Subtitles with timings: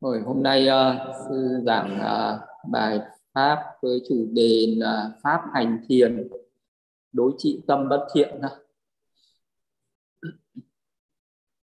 [0.00, 3.00] Rồi hôm nay uh, sư giảng uh, bài
[3.34, 6.28] pháp với chủ đề là pháp hành thiền
[7.12, 8.40] đối trị tâm bất thiện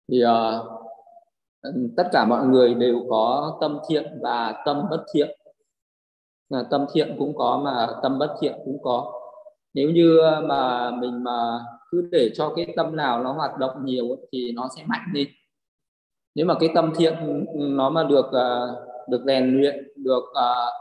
[0.07, 0.83] thì uh,
[1.97, 5.39] tất cả mọi người đều có tâm thiện và tâm bất thiện.
[6.49, 9.13] Là tâm thiện cũng có mà tâm bất thiện cũng có.
[9.73, 11.59] Nếu như mà mình mà
[11.91, 15.27] cứ để cho cái tâm nào nó hoạt động nhiều thì nó sẽ mạnh lên
[16.35, 20.73] nếu mà cái tâm thiện nó mà được uh, được rèn luyện được uh,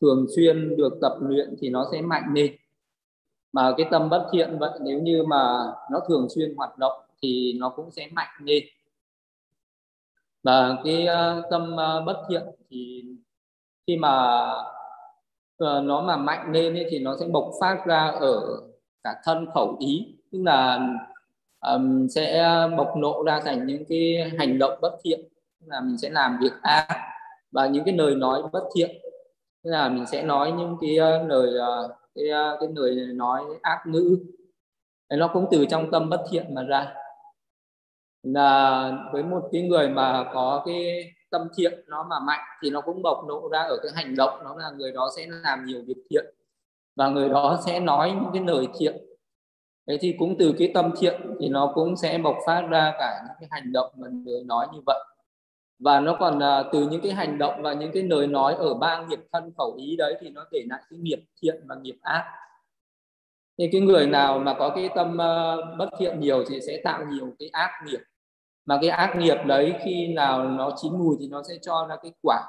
[0.00, 2.56] thường xuyên được tập luyện thì nó sẽ mạnh lên.
[3.52, 7.52] Mà cái tâm bất thiện vậy nếu như mà nó thường xuyên hoạt động thì
[7.58, 8.64] nó cũng sẽ mạnh lên.
[10.42, 13.04] Và cái uh, tâm uh, bất thiện thì
[13.86, 14.44] khi mà
[15.64, 18.60] uh, nó mà mạnh lên ấy, thì nó sẽ bộc phát ra ở
[19.02, 20.14] cả thân khẩu ý.
[20.32, 20.88] Tức là
[21.60, 25.20] um, sẽ ờ, bộc lộ ra thành những cái hành động bất thiện.
[25.66, 26.88] Là mình sẽ làm việc ác
[27.50, 28.90] và những cái lời nói bất thiện.
[29.64, 32.24] Tức là mình sẽ nói những cái ờ, lời ờ, cái
[32.60, 34.18] cái lời nói ác ngữ.
[35.10, 36.94] Nó cũng từ trong tâm bất thiện mà ra.
[38.22, 42.80] Là với một cái người mà có cái tâm thiện nó mà mạnh thì nó
[42.80, 44.40] cũng bộc lộ ra ở cái hành động.
[44.44, 46.24] Nó là người đó sẽ làm nhiều việc thiện
[46.96, 49.09] và người đó sẽ nói những cái lời thiện
[49.90, 53.20] thế thì cũng từ cái tâm thiện thì nó cũng sẽ bộc phát ra cả
[53.26, 55.04] những cái hành động mà người nói như vậy.
[55.78, 58.74] Và nó còn uh, từ những cái hành động và những cái lời nói ở
[58.74, 61.96] ba nghiệp thân khẩu ý đấy thì nó để lại cái nghiệp thiện và nghiệp
[62.02, 62.24] ác.
[63.58, 67.04] Thì cái người nào mà có cái tâm uh, bất thiện nhiều thì sẽ tạo
[67.04, 68.00] nhiều cái ác nghiệp.
[68.66, 71.96] Mà cái ác nghiệp đấy khi nào nó chín mùi thì nó sẽ cho ra
[72.02, 72.42] cái quả.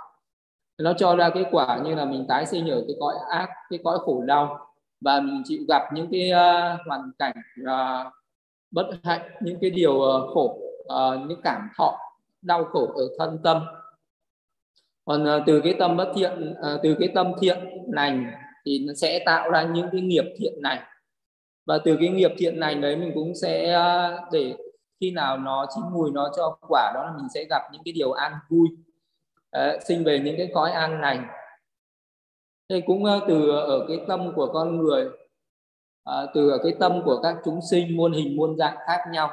[0.78, 3.80] Nó cho ra cái quả như là mình tái sinh ở cái cõi ác cái
[3.84, 4.71] cõi khổ đau
[5.02, 8.14] và mình chịu gặp những cái uh, hoàn cảnh uh,
[8.72, 12.00] bất hạnh những cái điều uh, khổ uh, những cảm thọ
[12.42, 13.66] đau khổ ở thân tâm.
[15.06, 18.32] Còn uh, từ cái tâm bất thiện uh, từ cái tâm thiện lành
[18.66, 20.80] thì nó sẽ tạo ra những cái nghiệp thiện này.
[21.66, 24.56] Và từ cái nghiệp thiện này đấy mình cũng sẽ uh, để
[25.00, 27.92] khi nào nó chín mùi nó cho quả đó là mình sẽ gặp những cái
[27.92, 28.68] điều an vui.
[29.58, 31.28] Uh, sinh về những cái cõi an lành
[32.72, 35.10] đây cũng ờ, từ ở cái tâm của con người
[36.04, 39.32] à, từ ở cái tâm của các chúng sinh muôn hình muôn dạng khác nhau.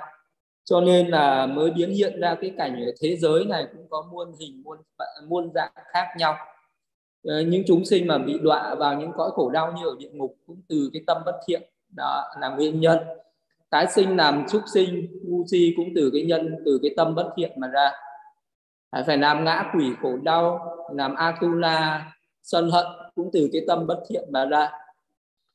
[0.65, 4.09] Cho nên là mới biến hiện ra cái cảnh ở thế giới này cũng có
[4.13, 4.79] muôn hình muôn
[5.29, 6.35] muôn dạng khác nhau.
[7.29, 10.11] À, những chúng sinh mà bị đọa vào những cõi khổ đau như ở địa
[10.13, 11.63] ngục cũng từ cái tâm bất thiện
[11.97, 12.99] đó là nguyên nhân.
[13.71, 17.33] Tái sinh làm súc sinh ngu si cũng từ cái nhân từ cái tâm bất
[17.37, 17.91] thiện mà ra.
[18.91, 22.13] À, phải làm ngã quỷ khổ đau làm atula
[22.43, 22.87] sân hận
[23.19, 24.71] cũng từ cái tâm bất thiện mà ra.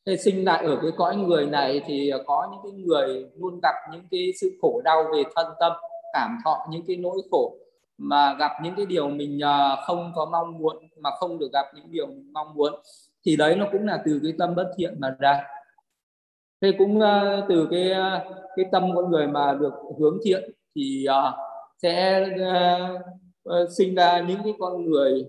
[0.05, 3.75] Thế sinh lại ở cái cõi người này thì có những cái người luôn gặp
[3.91, 5.71] những cái sự khổ đau về thân tâm,
[6.13, 7.55] cảm thọ những cái nỗi khổ
[7.97, 11.65] mà gặp những cái điều mình ờ, không có mong muốn, mà không được gặp
[11.75, 12.73] những điều mình mong muốn,
[13.25, 15.43] thì đấy nó cũng là từ cái tâm bất thiện mà ra.
[16.61, 18.25] Thế cũng ờ, từ cái ờ,
[18.55, 21.07] cái tâm con người mà được hướng thiện thì
[21.81, 22.25] sẽ
[23.77, 25.25] sinh ra những cái con người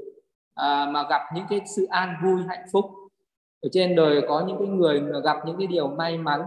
[0.54, 2.84] à, mà gặp những cái sự an vui hạnh phúc.
[3.60, 6.42] Ở trên đời có những cái người mà gặp những cái điều may mắn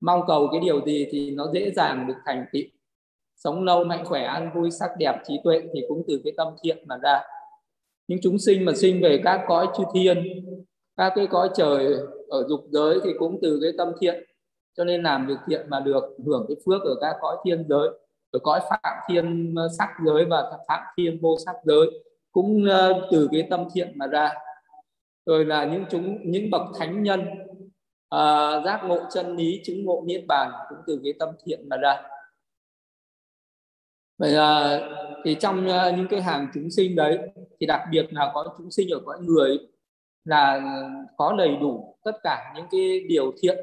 [0.00, 2.62] mong cầu cái điều gì thì nó dễ dàng được thành tựu.
[3.36, 6.48] Sống lâu mạnh khỏe an vui sắc đẹp trí tuệ thì cũng từ cái tâm
[6.62, 7.22] thiện mà ra.
[8.08, 10.24] Những chúng sinh mà sinh về các cõi chư thiên
[10.96, 11.94] các cái cõi trời
[12.28, 14.24] ở dục giới thì cũng từ cái tâm thiện.
[14.76, 17.88] Cho nên làm việc thiện mà được hưởng cái phước ở các cõi thiên giới
[18.30, 21.86] ở cõi phạm thiên sắc giới và phạm thiên vô sắc giới
[22.32, 24.32] cũng ờ, từ cái tâm thiện mà ra.
[25.26, 27.20] Rồi là những chúng những bậc thánh nhân
[28.14, 31.76] uh, giác ngộ chân lý chứng ngộ niết bàn cũng từ cái tâm thiện mà
[31.76, 32.02] ra.
[34.18, 34.80] Vậy là
[35.24, 37.18] thì trong uh, những cái hàng chúng sinh đấy
[37.60, 39.58] thì đặc biệt là có chúng sinh ở cõi người
[40.24, 40.60] là
[41.16, 43.58] có đầy đủ tất cả những cái điều thiện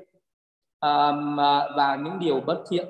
[0.85, 1.15] uh,
[1.77, 2.87] và những điều bất thiện.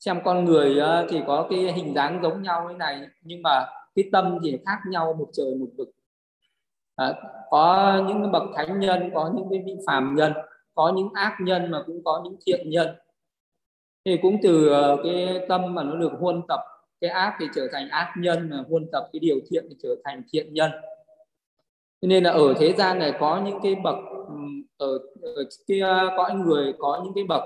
[0.00, 4.08] Xem con người thì có cái hình dáng giống nhau thế này nhưng mà cái
[4.12, 5.90] tâm thì khác nhau một trời một vực.
[6.96, 7.14] À,
[7.50, 10.32] có những bậc thánh nhân có những cái vị phàm nhân
[10.74, 12.88] có những ác nhân mà cũng có những thiện nhân.
[14.04, 16.60] Thì cũng từ ờ, cái tâm mà nó được huân tập
[17.00, 19.88] cái ác thì trở thành ác nhân mà huân tập cái điều thiện thì trở
[20.04, 20.70] thành thiện nhân.
[22.00, 23.96] Cho nên là ở thế gian này có những cái bậc
[24.76, 27.42] ở, ở cái ờ, có những người có những cái bậc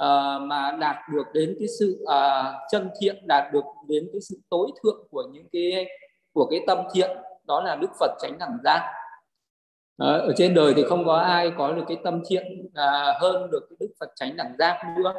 [0.00, 4.36] uh, mà đạt được đến cái sự uh, chân thiện đạt được đến cái sự
[4.48, 5.86] tối thượng của những cái
[6.32, 7.10] của cái tâm thiện
[7.44, 8.92] đó là đức phật tránh đẳng giác.
[10.02, 13.50] Uh, ở trên đời thì không có ai có được cái tâm thiện uh, hơn
[13.50, 15.14] được cái đức phật tránh đẳng giác nữa.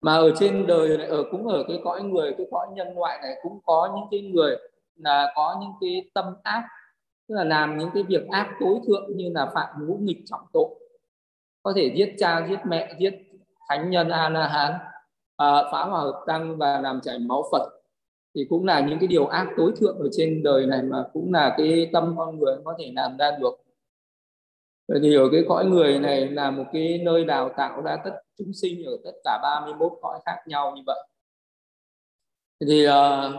[0.00, 3.18] Mà ở trên đời này ở cũng ở cái cõi người cái cõi nhân ngoại
[3.22, 4.56] này cũng có những cái người
[4.96, 6.68] là có những cái tâm ác
[7.28, 10.40] tức là làm những cái việc ác tối thượng như là phạm ngũ nghịch trọng
[10.52, 10.68] tội
[11.66, 13.14] có thể giết cha giết mẹ giết
[13.68, 14.72] thánh nhân a la hán
[15.36, 17.70] à, phá hòa hợp tăng và làm chảy máu phật.
[18.34, 21.32] Thì cũng là những cái điều ác tối thượng ở trên đời này mà cũng
[21.32, 23.54] là cái tâm con người có thể làm ra được.
[24.88, 28.20] Vậy thì ở cái cõi người này là một cái nơi đào tạo ra tất
[28.38, 31.08] chúng sinh ở tất cả 31 cõi khác nhau như vậy.
[32.66, 33.34] Thì uh,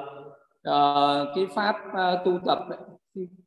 [0.69, 2.79] uh, cái pháp uh, tu tập ấy,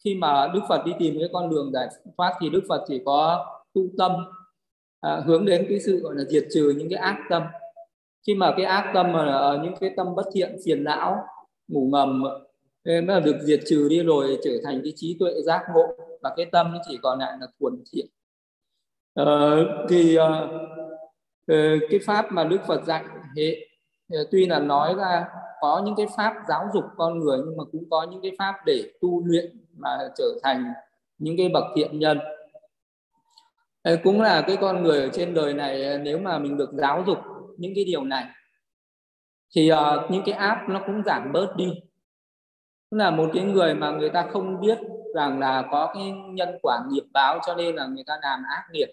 [0.04, 3.02] khi mà Đức Phật đi tìm cái con đường giải thoát thì Đức Phật chỉ
[3.04, 4.12] có tu tâm
[5.00, 7.42] à, hướng đến cái sự gọi là diệt trừ những cái ác tâm.
[8.26, 11.16] Khi mà cái ác tâm mà ờ, những cái tâm bất thiện phiền não
[11.68, 12.22] ngủ ngầm
[12.84, 15.86] mới là được diệt trừ đi rồi trở thành cái trí tuệ giác ngộ.
[16.22, 18.06] Và cái tâm nó chỉ còn lại là thuần thiện.
[19.14, 19.56] À,
[19.88, 20.46] thì à,
[21.90, 23.04] cái pháp mà đức phật dạy
[23.36, 23.56] hệ
[24.30, 25.24] tuy là nói ra
[25.60, 28.54] có những cái pháp giáo dục con người nhưng mà cũng có những cái pháp
[28.66, 30.64] để tu luyện mà trở thành
[31.18, 32.18] những cái bậc thiện nhân
[34.04, 37.04] cũng là cái con người ở trên đời này ờ, nếu mà mình được giáo
[37.06, 37.18] dục
[37.58, 38.24] những cái điều này
[39.54, 41.72] thì uh, những cái áp nó cũng giảm bớt đi.
[42.90, 44.78] Tức là một cái người mà người ta không biết
[45.14, 48.64] rằng là có cái nhân quả nghiệp báo cho nên là người ta làm ác
[48.72, 48.88] nghiệp.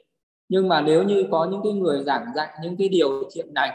[0.49, 3.71] Nhưng mà nếu như có những cái người giảng dạy những cái điều thiện này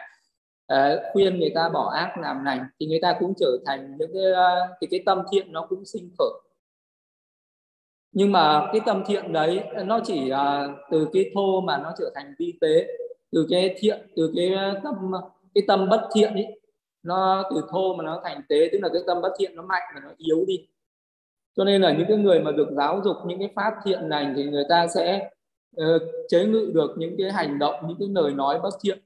[0.72, 0.78] uh,
[1.12, 4.32] khuyên người ta bỏ ác làm lành thì người ta cũng trở thành những cái
[4.32, 6.41] uh, thì cái tâm thiện nó cũng sinh khởi
[8.12, 12.10] nhưng mà cái tâm thiện đấy nó chỉ uh, từ cái thô mà nó trở
[12.14, 12.86] thành vi tế
[13.32, 14.50] từ cái thiện từ cái
[14.82, 14.94] tâm
[15.54, 16.62] cái tâm bất thiện ấy
[17.02, 19.82] nó từ thô mà nó thành tế tức là cái tâm bất thiện nó mạnh
[19.94, 20.68] và nó yếu đi.
[21.56, 24.34] Cho nên là những cái người mà được giáo dục những cái pháp thiện lành
[24.36, 25.30] thì người ta sẽ
[25.80, 28.98] uh, chế ngự được những cái hành động những cái lời nói bất thiện.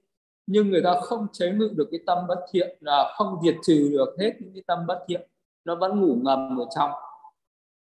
[0.46, 3.88] Nhưng người ta không chế ngự được cái tâm bất thiện là không diệt trừ
[3.92, 5.20] được hết những cái tâm bất thiện.
[5.64, 6.90] Nó vẫn ngủ ngầm ở trong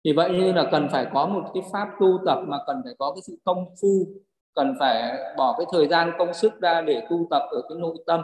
[0.06, 2.94] thì vậy nên là cần phải có một cái pháp tu tập mà cần phải
[3.00, 4.08] có cái sự công phu
[4.56, 7.96] cần phải bỏ cái thời gian công sức ra để tu tập ở cái nội
[8.08, 8.22] tâm.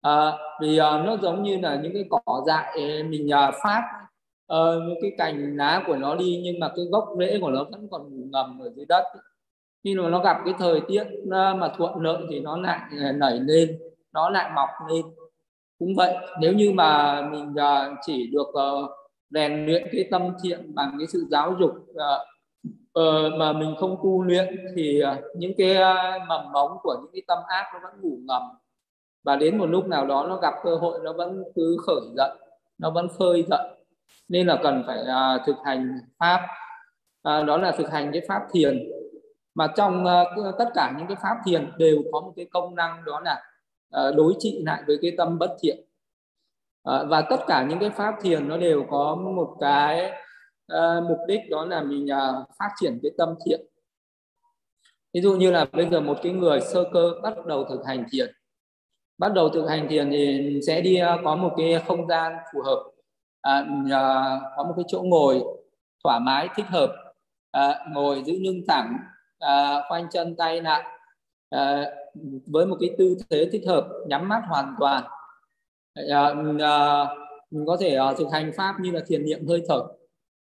[0.00, 3.82] À, vì à, nó giống như là những cái cỏ dại mình à, phát
[4.86, 7.88] những cái cành lá của nó đi nhưng mà cái gốc rễ của nó vẫn
[7.90, 9.04] còn ngầm ở dưới đất.
[9.84, 12.80] Khi mà nó gặp cái thời tiết mà thuận lợi thì nó lại
[13.14, 13.78] nảy lên
[14.12, 15.02] nó lại mọc lên.
[15.78, 18.52] Cũng vậy nếu như mà mình uh, chỉ được
[19.30, 24.22] rèn luyện cái tâm thiện bằng cái sự giáo dục uh, mà mình không tu
[24.22, 28.00] luyện thì uh, những cái uh, mầm mống của những cái tâm ác nó vẫn
[28.00, 28.42] ngủ ngầm.
[29.24, 32.30] Và đến một lúc nào đó nó gặp cơ hội nó vẫn cứ khởi dậy
[32.78, 33.68] nó vẫn khơi dậy
[34.28, 36.40] nên là cần phải uh, thực hành pháp.
[37.28, 38.88] Uh, đó là thực hành cái pháp thiền.
[39.54, 43.04] Mà trong uh, tất cả những cái pháp thiền đều có một cái công năng
[43.04, 43.42] đó là
[43.96, 45.85] uh, đối trị lại với cái tâm bất thiện.
[46.86, 50.12] Ờ, và tất cả những cái pháp thiền nó đều có một cái
[50.72, 53.60] uh, mục đích đó là mình uh, phát triển cái tâm thiện.
[55.14, 58.04] Ví dụ như là bây giờ một cái người sơ cơ bắt đầu thực hành
[58.10, 58.32] thiền
[59.18, 62.82] bắt đầu thực hành thiền thì sẽ đi có một cái không gian phù hợp
[63.40, 63.64] à,
[64.56, 65.42] có một cái chỗ ngồi
[66.04, 66.92] thoải mái thích hợp
[67.50, 68.98] à, ngồi giữ lưng thẳng
[69.38, 70.84] à, khoanh chân tay lại
[71.50, 71.84] à,
[72.46, 75.04] với một cái tư thế thích hợp nhắm mắt hoàn toàn
[75.96, 77.06] à, à,
[77.50, 79.82] mình có thể à, thực hành pháp như là thiền niệm hơi thở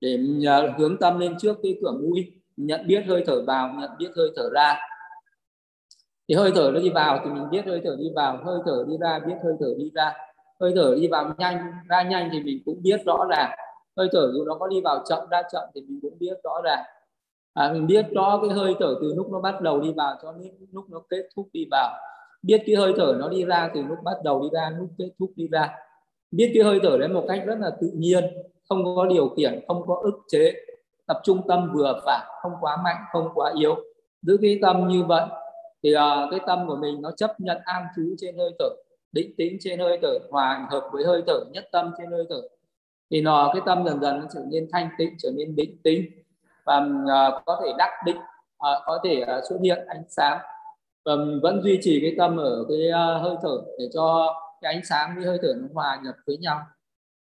[0.01, 3.91] để à, hướng tâm lên trước cái cửa mũi nhận biết hơi thở vào nhận
[3.99, 4.77] biết hơi thở ra.
[6.29, 8.85] Thì hơi thở nó đi vào thì mình biết hơi thở đi vào hơi thở
[8.89, 10.13] đi ra biết hơi thở đi ra.
[10.61, 13.51] Hơi thở đi vào nhanh ra nhanh thì mình cũng biết rõ ràng.
[13.97, 16.61] Hơi thở dù nó có đi vào chậm ra chậm thì mình cũng biết rõ
[16.65, 16.85] ràng.
[17.55, 20.33] À, mình biết rõ cái hơi thở từ lúc nó bắt đầu đi vào cho
[20.33, 21.95] đến lúc nó kết thúc đi vào
[22.47, 25.11] biết cái hơi thở nó đi ra từ lúc bắt đầu đi ra lúc kết
[25.19, 25.75] thúc đi ra.
[26.31, 28.25] Biết cái hơi thở đấy một cách rất là tự nhiên
[28.69, 30.53] không có điều khiển không có ức chế.
[31.07, 33.77] Tập trung tâm vừa phải không quá mạnh không quá yếu.
[34.23, 35.27] Giữ cái tâm như vậy
[35.83, 38.69] thì uh, cái tâm của mình nó chấp nhận an trú trên hơi thở
[39.13, 42.41] định tĩnh trên hơi thở hòa hợp với hơi thở nhất tâm trên hơi thở.
[43.11, 46.05] Thì nó cái tâm dần dần nó trở nên thanh tịnh trở nên định tĩnh.
[46.65, 50.39] Và uh, có thể đắc định uh, có thể uh, xuất hiện ánh sáng
[51.05, 54.85] và vẫn duy trì cái tâm ở cái à, hơi thở để cho cái ánh
[54.85, 56.61] sáng với hơi thở nó hòa nhập với nhau.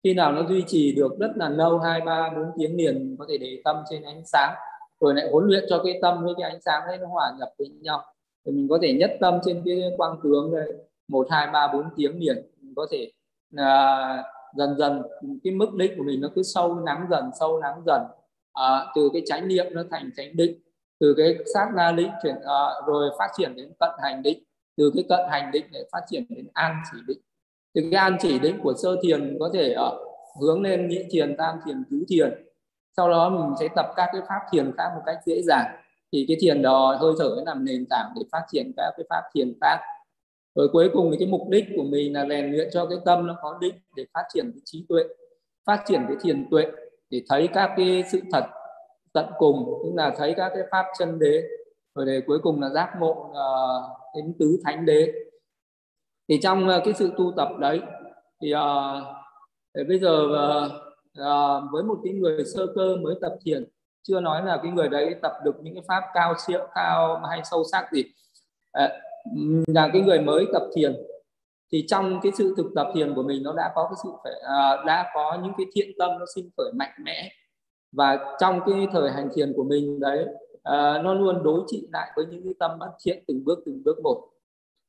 [0.04, 3.26] Khi nào nó duy trì được rất là lâu hai ba bốn tiếng liền có
[3.28, 4.54] thể để tâm trên ánh sáng
[5.00, 7.48] rồi lại huấn luyện cho cái tâm với cái ánh sáng đấy nó hòa nhập
[7.58, 8.04] với nhau.
[8.46, 10.72] Thì mình có thể nhất tâm trên cái quang tướng đây
[11.08, 13.10] một hai ba bốn tiếng liền mình có thể
[13.56, 14.24] à,
[14.56, 15.02] dần dần
[15.44, 18.02] cái mức định của mình nó cứ sâu nắng dần sâu nắng dần
[18.52, 20.58] à, từ cái chánh niệm nó thành chánh định
[21.00, 24.42] từ cái sát na định chuyển uh, rồi phát triển đến cận hành định
[24.76, 27.18] từ cái cận hành định để phát triển đến an chỉ định.
[27.74, 29.92] Từ cái an chỉ định của sơ thiền có thể uh,
[30.40, 32.46] hướng lên nhị thiền tam thiền tứ thiền.
[32.96, 35.66] Sau đó mình sẽ tập các cái pháp thiền khác một cách dễ dàng.
[36.12, 39.06] Thì cái thiền đó hơi thở sẽ làm nền tảng để phát triển các cái
[39.10, 39.78] pháp thiền khác.
[40.54, 43.26] Rồi cuối cùng thì cái mục đích của mình là rèn luyện cho cái tâm
[43.26, 45.04] nó có định để phát triển cái trí tuệ
[45.66, 46.66] phát triển cái thiền tuệ
[47.10, 48.44] để thấy các cái sự thật
[49.12, 51.42] tận cùng tức là thấy các cái pháp chân đế.
[51.94, 55.12] Rồi để cuối cùng là giác ngộ uh, đến tứ thánh đế.
[56.28, 57.80] Thì trong uh, cái sự tu tập đấy
[58.42, 60.72] thì uh, bây giờ uh,
[61.20, 63.64] uh, với một cái người sơ cơ mới tập thiền
[64.02, 67.40] chưa nói là cái người đấy tập được những cái pháp cao siêu cao hay
[67.44, 68.04] sâu sắc gì.
[68.84, 68.90] Uh,
[69.66, 70.96] là cái người mới tập thiền
[71.72, 74.32] thì trong cái sự thực tập thiền của mình nó đã có cái sự phải
[74.32, 77.32] uh, đã có những cái thiện tâm nó sinh khởi mạnh mẽ
[77.92, 82.10] và trong cái thời hành thiền của mình đấy uh, nó luôn đối trị lại
[82.16, 84.28] với những cái tâm bất thiện từng bước từng bước một.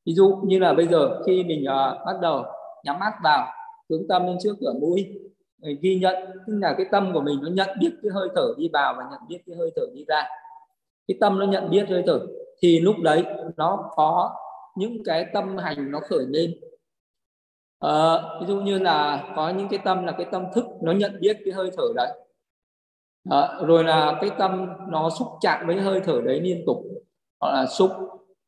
[0.06, 2.44] Ví dụ như là bây giờ khi mình uh, bắt đầu
[2.84, 3.48] nhắm mắt vào
[3.90, 5.22] hướng tâm lên trước cửa mũi
[5.82, 6.16] ghi nhận
[6.48, 9.04] tức là cái tâm của mình nó nhận biết cái hơi thở đi vào và
[9.12, 10.24] nhận biết cái hơi thở đi ra.
[11.08, 12.20] Cái tâm nó nhận biết hơi thở
[12.62, 13.24] thì lúc đấy
[13.58, 14.36] nó có
[14.76, 16.54] những cái tâm hành nó khởi lên.
[17.80, 21.20] À, ví dụ như là có những cái tâm là cái tâm thức nó nhận
[21.20, 22.18] biết cái hơi thở đấy
[23.30, 26.78] à, rồi là cái tâm nó xúc chạm với hơi thở đấy liên tục.
[27.40, 27.92] Hoặc là xúc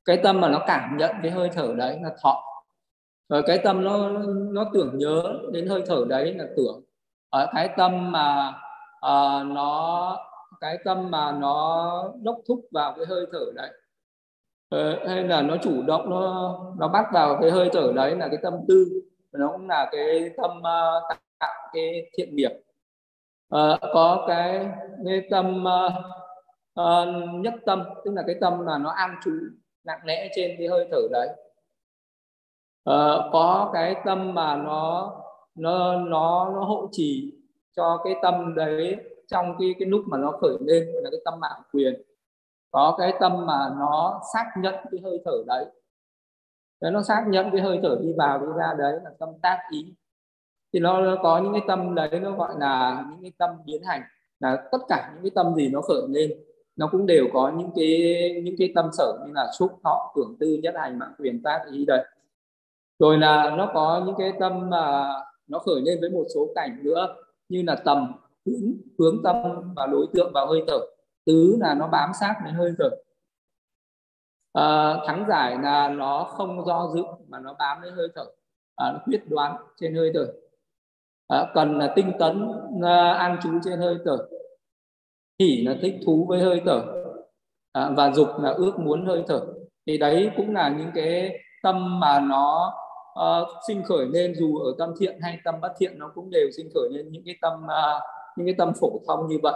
[0.06, 2.44] cái tâm mà nó cảm nhận cái hơi thở đấy là thọ.
[3.30, 4.10] Rồi cái tâm nó
[4.51, 6.84] nó tưởng nhớ đến hơi thở đấy là tưởng.
[7.30, 8.53] Ở cái tâm mà
[9.06, 10.18] uh, nó
[10.62, 13.70] cái tâm mà nó đốc thúc vào cái hơi thở đấy.
[14.75, 18.27] Uh, hay là nó chủ động nó nó bắt vào cái hơi thở đấy là
[18.27, 18.86] cái tâm tư.
[19.32, 22.51] Nó cũng là cái tâm uh, tạo cái thiện nghiệp
[23.53, 24.69] uh, có cái,
[25.05, 25.93] cái tâm uh,
[26.79, 29.31] uh, nhất tâm tức là cái tâm mà nó an trú
[29.83, 31.27] nặng nề trên cái hơi thở đấy.
[32.89, 35.13] Uh, có cái tâm mà nó
[35.55, 37.33] nó nó nó hộ trì
[37.75, 41.39] cho cái tâm đấy trong cái cái lúc mà nó khởi lên là cái tâm
[41.39, 42.01] mạng quyền.
[42.72, 45.65] Có cái tâm mà nó xác nhận cái hơi thở đấy.
[46.81, 49.57] Đấy nó xác nhận cái hơi thở đi vào đi ra đấy là tâm tác
[49.72, 49.93] ý
[50.74, 53.84] thì nó, nó có những cái tâm đấy nó gọi là những cái tâm biến
[53.84, 54.01] hành
[54.39, 56.34] là tất cả những cái tâm gì nó khởi lên
[56.75, 60.36] nó cũng đều có những cái những cái tâm sở như là xúc thọ tưởng
[60.39, 62.06] tư nhất hành mạng quyền tác ý đấy.
[63.00, 65.10] Rồi là nó có những cái tâm mà
[65.48, 67.15] nó khởi lên với một số cảnh nữa
[67.50, 68.13] như là tầm
[68.46, 69.36] hướng hướng tâm
[69.75, 70.80] và đối tượng vào hơi thở.
[71.25, 72.89] Tứ là nó bám sát đến hơi thở.
[74.53, 78.25] À, thắng giải là nó không do dự mà nó bám đến hơi thở.
[78.75, 80.34] À, nó quyết đoán trên hơi thở
[81.27, 82.51] à, cần là tinh tấn
[82.84, 84.18] à, an trú trên hơi thở.
[85.39, 86.82] Hỉ là thích thú với hơi thở.
[87.72, 89.42] À, và dục là ước muốn hơi thở.
[89.88, 92.74] Thì đấy cũng là những cái tâm mà nó
[93.20, 96.48] uh, sinh khởi lên dù ở tâm thiện hay tâm bất thiện nó cũng đều
[96.58, 98.03] sinh khởi lên những cái tâm uh,
[98.38, 99.53] những cái tâm phổ thông như vậy.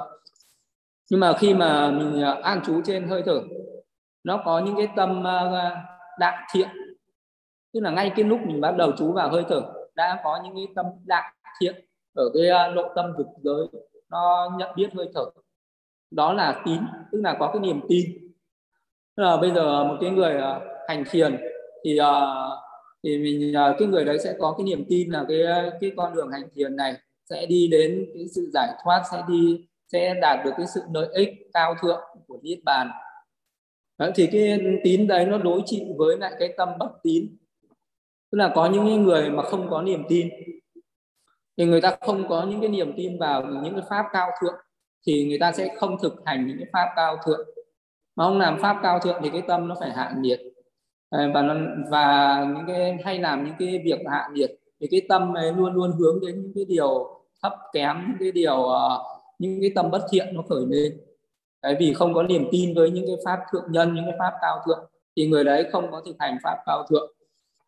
[1.12, 3.42] Nhưng mà khi mà mình uh, an trú trên hơi thở
[4.24, 5.74] nó có những cái tâm uh,
[6.20, 6.68] đại thiện.
[7.74, 9.62] Tức là ngay cái lúc mình bắt đầu trú vào hơi thở
[9.96, 13.68] đã có những cái tâm đại thiện ở cái à, nội tâm vực giới
[14.10, 15.26] nó nhận biết hơi thở.
[16.12, 16.80] Đó là tín
[17.12, 18.06] tức là có cái niềm tin.
[19.18, 21.38] Tức là bây giờ một cái người à, hành thiền
[21.86, 22.22] thì à,
[23.04, 25.40] thì mình cái người đấy sẽ có cái niềm tin là cái
[25.82, 26.96] cái con đường hành thiền này
[27.30, 31.08] sẽ đi đến cái sự giải thoát sẽ đi sẽ đạt được cái sự lợi
[31.14, 32.90] ích cao thượng của niết bàn.
[33.98, 37.38] Đấy, thì cái tín đấy nó đối trị với lại cái tâm bất tín.
[38.32, 40.30] Tức là có những người mà không có niềm tin
[41.58, 44.56] thì người ta không có những cái niềm tin vào những cái pháp cao thượng
[45.08, 47.50] thì người ta sẽ không thực hành những cái pháp cao thượng
[48.16, 50.42] mà ông làm pháp cao thượng thì cái tâm nó phải hạ nhiệt
[51.12, 51.56] và nó
[51.90, 55.74] và những cái hay làm những cái việc hạ nhiệt thì cái tâm ấy luôn
[55.74, 58.68] luôn hướng đến những cái điều thấp kém những cái điều
[59.40, 60.98] những cái tâm bất thiện nó khởi lên
[61.64, 64.34] Đấy, vì không có niềm tin với những cái pháp thượng nhân những cái pháp
[64.42, 67.17] cao thượng thì người đấy không có thực hành pháp cao thượng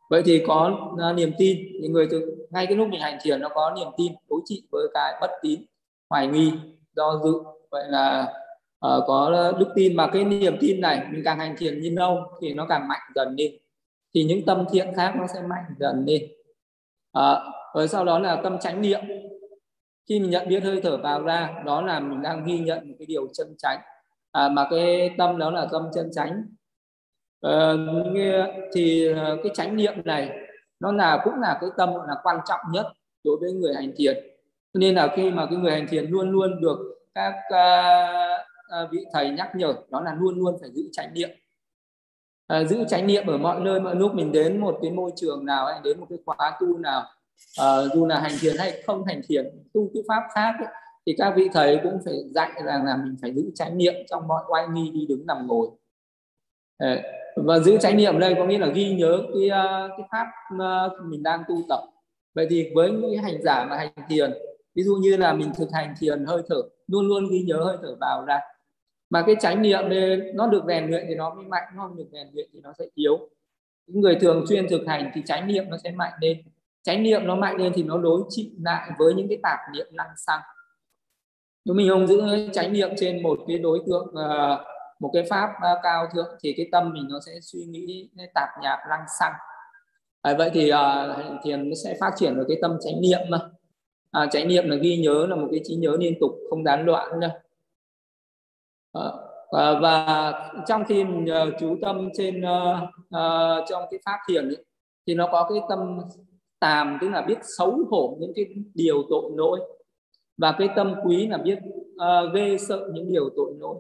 [0.09, 1.57] vậy thì có uh, niềm tin.
[1.81, 4.63] Những người từ ngay cái lúc mình hành thiền nó có niềm tin đối trị
[4.71, 5.61] với cái bất tín
[6.09, 6.51] hoài nghi
[6.95, 7.33] do dự.
[7.71, 8.33] Vậy là
[8.87, 9.95] uh, có đức tin.
[9.95, 13.01] Mà cái niềm tin này mình càng hành thiền như lâu thì nó càng mạnh
[13.15, 13.51] dần lên
[14.13, 16.21] thì những tâm thiện khác nó sẽ mạnh dần lên
[17.11, 18.99] à, ờ, rồi sau đó là tâm chánh niệm.
[20.09, 22.95] Khi mình nhận biết hơi thở vào ra đó là mình đang ghi nhận một
[22.99, 23.79] cái điều chân chánh.
[24.31, 26.43] À, mà cái tâm đó là tâm chân chánh.
[27.41, 27.77] Ờ,
[28.73, 30.29] thì ờ, cái chánh niệm này
[30.79, 32.85] nó là cũng là cái tâm là quan trọng nhất
[33.23, 34.17] đối với người hành thiền.
[34.73, 36.77] Nên là khi mà cái người hành thiền luôn luôn được
[37.15, 41.29] các uh, vị thầy nhắc nhở đó là luôn luôn phải giữ chánh niệm
[42.53, 45.45] uh, giữ chánh niệm ở mọi nơi mọi lúc mình đến một cái môi trường
[45.45, 47.03] nào hay đến một cái khóa tu nào
[47.61, 50.73] uh, dù là hành thiền hay không hành thiền tu cái pháp khác ấy,
[51.05, 54.27] thì các vị thầy cũng phải dạy rằng là mình phải giữ chánh niệm trong
[54.27, 55.67] mọi oai nghi đi đứng nằm ngồi.
[56.83, 56.99] Uh,
[57.35, 60.27] và giữ chánh niệm đây có nghĩa là ghi nhớ cái à, cái pháp
[60.59, 61.79] à, mình đang tu tập.
[62.33, 64.33] Vậy thì với những hành giả mà hành thiền
[64.75, 67.77] ví dụ như là mình thực hành thiền hơi thở luôn luôn ghi nhớ hơi
[67.81, 68.39] thở vào ra.
[69.09, 71.97] Mà cái chánh niệm này nó được rèn luyện thì nó mới mạnh nó không
[71.97, 73.29] được rèn luyện thì nó sẽ yếu.
[73.87, 76.37] Những người thường xuyên thực hành thì chánh niệm nó sẽ mạnh lên.
[76.83, 79.87] Chánh niệm nó mạnh lên thì nó đối trị lại với những cái tạp niệm
[79.91, 80.39] năng xăng
[81.65, 82.21] nếu mình không giữ
[82.53, 84.59] chánh niệm trên một cái đối tượng uh,
[84.99, 88.49] một cái pháp ờ, cao thượng thì cái tâm mình nó sẽ suy nghĩ tạp
[88.61, 89.33] nhạp lăng xăng.
[90.21, 93.19] À, vậy thì ờ, uh, thiền nó sẽ phát triển được cái tâm chánh niệm
[93.29, 93.39] mà.
[94.11, 96.85] À, chánh niệm là ghi nhớ là một cái trí nhớ liên tục không gián
[96.85, 97.29] đoạn nữa
[98.93, 99.01] à,
[99.47, 100.33] ờ, và
[100.67, 104.65] trong khi mình uh, chú tâm trên uh, uh, trong cái pháp thiền ấy,
[105.07, 105.99] thì nó có cái tâm
[106.59, 109.59] tàm tức là biết xấu hổ những cái điều tội lỗi.
[110.37, 111.59] Và cái tâm quý là biết
[111.95, 113.79] uh, ghê sợ những điều tội lỗi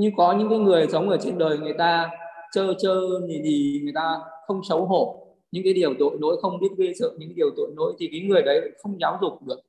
[0.00, 2.10] nhưng có những cái người sống ở trên đời người ta
[2.52, 5.26] chơ chơ thì thì người ta không xấu hổ.
[5.50, 8.08] Những cái điều tội lỗi không biết ghê sợ những cái điều tội lỗi thì
[8.12, 9.60] cái người đấy không giáo dục được.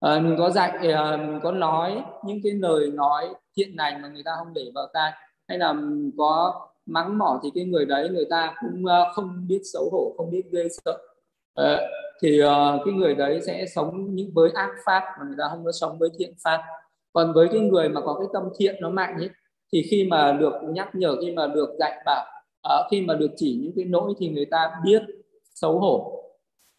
[0.00, 4.08] À, mình có dạy à, mình có nói những cái lời nói thiện lành mà
[4.08, 5.12] người ta không để vào tai.
[5.48, 5.74] Hay là
[6.18, 10.14] có mắng mỏ thì cái người đấy người ta cũng à, không biết xấu hổ
[10.16, 10.98] không biết ghê sợ.
[11.54, 11.88] Ờ, à,
[12.22, 15.64] thì uh, cái người đấy sẽ sống những với ác pháp mà người ta không
[15.64, 16.62] có sống với thiện pháp.
[17.12, 19.30] Còn với cái người mà có cái tâm thiện nó mạnh ấy
[19.72, 22.26] thì khi mà được nhắc nhở khi mà được dạy bảo
[22.68, 25.02] uh, khi mà được chỉ những cái lỗi thì người ta biết
[25.54, 26.16] xấu hổ.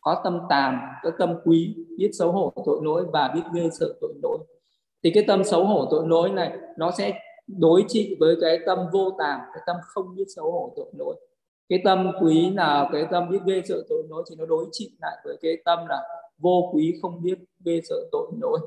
[0.01, 3.93] Có tâm tàm có tâm quý biết xấu hổ tội lỗi và biết ghê sợ
[4.01, 4.37] tội lỗi.
[5.03, 7.13] Thì cái tâm xấu hổ tội lỗi này nó sẽ
[7.47, 11.15] đối trị với cái tâm vô tàm cái tâm không biết xấu hổ tội lỗi.
[11.69, 14.91] Cái tâm quý là cái tâm biết ghê sợ tội lỗi thì nó đối trị
[15.01, 16.01] lại với cái tâm là
[16.37, 18.59] vô quý không biết ghê sợ tội lỗi.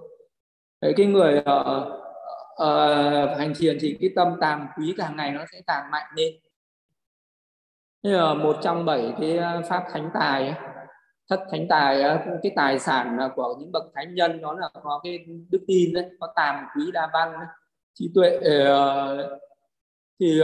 [0.81, 2.03] Đấy, cái người uh,
[2.62, 6.35] uh, hành thiền thì cái tâm tàng quý càng ngày nó sẽ càng mạnh lên
[8.05, 10.55] Thế là một trong bảy cái ờ, pháp thánh tài
[11.31, 15.00] thất thánh tài ờ, cái tài sản của những bậc thánh nhân đó là có
[15.05, 15.18] cái
[15.50, 17.33] đức tin đấy có tàm quý đa văn
[17.94, 18.40] trí tuệ
[20.20, 20.42] thì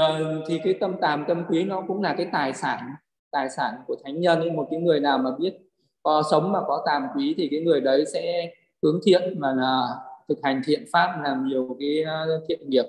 [0.49, 2.95] thì cái tâm tàm tâm quý nó cũng là cái tài sản
[3.31, 4.51] tài sản của thánh nhân ấy.
[4.51, 5.59] một cái người nào mà biết
[6.03, 8.51] có sống mà có tàm quý thì cái người đấy sẽ
[8.83, 9.89] hướng thiện mà là
[10.31, 12.85] thực hành thiện pháp làm nhiều cái ờ, thiện nghiệp.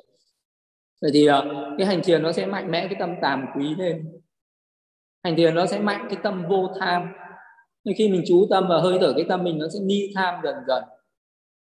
[1.02, 1.46] Vậy thì ờ,
[1.78, 4.22] cái hành thiền nó sẽ mạnh mẽ cái tâm tàm quý lên.
[5.24, 7.14] Hành thiền nó sẽ mạnh cái tâm vô tham.
[7.84, 10.36] Nhưng khi mình chú tâm và hơi thở cái tâm mình nó sẽ ni tham
[10.44, 10.84] dần dần.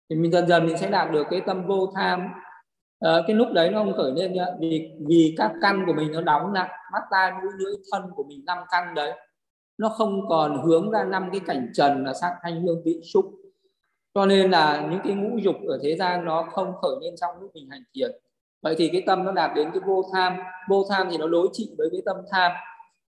[0.10, 2.28] Thì mình dần dần mình sẽ đạt được cái tâm vô tham.
[3.00, 6.12] À, cái lúc đấy nó không khởi lên nhá vì vì các căn của mình
[6.12, 9.12] nó đóng lại mắt tai mũi lưỡi thân của mình năm căn đấy.
[9.78, 13.26] Nó không còn hướng ra năm cái cảnh trần là sắc thanh hương vị xúc
[14.16, 17.40] cho nên là những cái ngũ dục ở thế gian nó không khởi lên trong
[17.40, 18.12] lúc mình hành thiền.
[18.62, 20.38] Vậy thì cái tâm nó đạt đến cái vô tham.
[20.70, 22.52] Vô tham thì nó đối trị với cái tâm tham.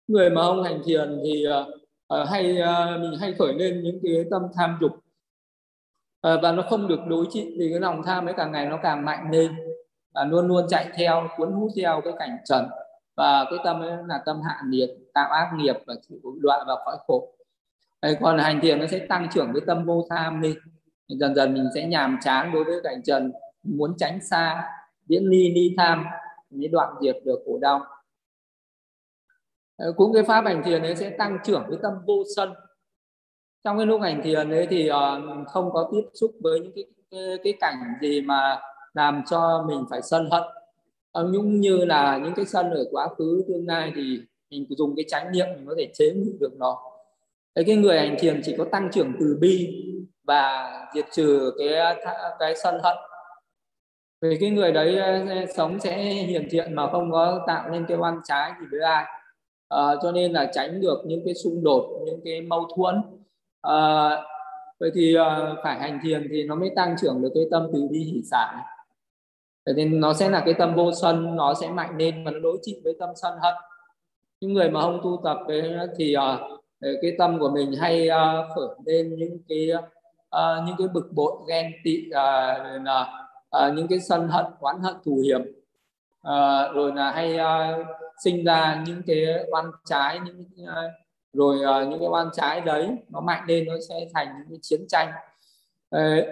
[0.08, 4.26] Người mà không hành thiền thì uh, hay uh, mình hay khởi lên những cái
[4.32, 4.92] tâm tham dục.
[4.92, 8.80] Uh, và nó không được đối trị vì cái lòng tham ấy càng ngày nó
[8.84, 9.56] càng mạnh lên
[10.14, 12.66] và luôn luôn chạy theo cuốn hút theo cái cảnh trần.
[13.16, 16.78] Và cái tâm ấy là tâm hạ nhiệt tạo ác nghiệp và chịu đọa vào
[16.86, 17.34] cõi khổ.
[18.02, 20.56] Đấy, còn hành thiền nó sẽ tăng trưởng cái tâm vô tham lên
[21.08, 23.32] dần dần mình sẽ nhàm chán đối với cảnh trần.
[23.64, 24.70] Muốn tránh xa
[25.08, 26.06] viễn ly ni tham
[26.50, 27.86] mới đoạn diệt được khổ đau.
[29.78, 32.54] Ờ, cũng cái pháp hành thiền ấy sẽ tăng trưởng cái tâm vô sân.
[33.64, 36.86] Trong cái lúc hành thiền ấy thì ờ, không có tiếp xúc với những cái,
[37.12, 38.60] cái cái cảnh gì mà
[38.94, 40.44] làm cho mình phải sân hận.
[41.20, 44.96] Uh, cũng như là những cái sân ở quá khứ tương lai thì mình dùng
[44.96, 46.82] cái chánh niệm mình có thể chế ngự được nó.
[47.56, 49.84] Đấy, cái người hành thiền chỉ có tăng trưởng từ bi
[50.24, 51.96] và diệt trừ cái
[52.40, 52.98] cái sân hận.
[54.22, 57.98] Vì cái người đấy ờ, sống sẽ hiền thiện mà không có tạo nên cái
[57.98, 59.06] oan trái gì với ai.
[59.70, 63.02] À, cho nên là tránh được những cái xung đột những cái mâu thuẫn.
[63.62, 64.10] À,
[64.80, 67.88] vậy thì à, phải hành thiền thì nó mới tăng trưởng được cái tâm từ
[67.92, 68.58] bi hỷ sản.
[69.66, 72.40] Thế nên nó sẽ là cái tâm vô sân nó sẽ mạnh lên và nó
[72.40, 73.54] đối trị với tâm sân hận.
[74.42, 76.16] Những người mà không tu tập ấy, thì
[76.82, 79.70] cái tâm của mình hay uh, khởi lên những cái
[80.34, 84.80] uh, những cái bực bội ghen tị uh, là uh, những cái sân hận oán
[84.80, 85.42] hận thù hiểm.
[86.28, 87.86] Uh, rồi là hay uh,
[88.24, 90.92] sinh ra những cái oan trái những uh,
[91.34, 94.60] rồi uh, những cái oan trái đấy nó mạnh lên nó sẽ thành những cái
[94.62, 95.12] chiến tranh.
[95.96, 96.26] Uh,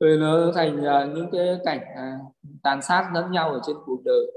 [0.00, 4.00] rồi nó thành uh, những cái cảnh uh, tàn sát lẫn nhau ở trên cuộc
[4.04, 4.32] đời.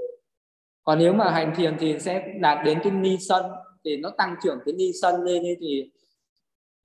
[0.84, 3.46] Còn nếu mà hành thiền thì sẽ đạt đến cái ni sân
[3.86, 5.92] thì nó tăng trưởng cái ni sân lên thì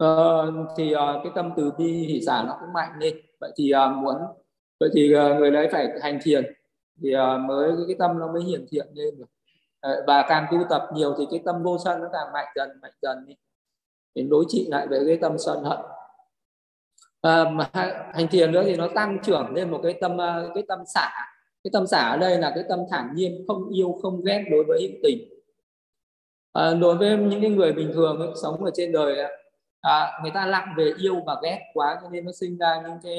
[0.04, 3.72] uh, thì uh, cái tâm từ bi hỷ xả nó cũng mạnh lên vậy thì
[3.74, 4.16] uh, muốn
[4.80, 6.44] vậy thì uh, người đấy phải hành thiền
[7.02, 9.24] thì uh, mới cái tâm nó mới hiển thiện lên được.
[9.90, 12.70] Uh, và càng tu tập nhiều thì cái tâm vô sân nó càng mạnh dần
[12.82, 13.35] mạnh dần đi.
[14.14, 15.78] Đến đối trị lại với cái tâm sân hận.
[17.26, 17.70] Uh, mà
[18.14, 20.18] hành thiền nữa thì nó tăng trưởng lên một cái tâm
[20.54, 21.11] cái tâm xả.
[21.64, 24.64] Cái tâm xả ở đây là cái tâm thản nhiên không yêu không ghét đối
[24.64, 25.28] với hữu tình.
[26.52, 29.32] À, đối với những cái người bình thường ấy, sống ở trên đời ấy,
[29.87, 32.99] à, người ta lặng về yêu và ghét quá cho nên nó sinh ra những
[33.03, 33.18] cái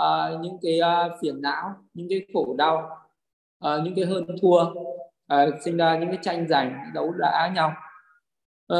[0.00, 2.90] uh, những cái uh, phiền não những cái khổ đau
[3.64, 4.62] uh, những cái hơn thua
[5.34, 7.72] uh, sinh ra những cái tranh giành đấu đá nhau.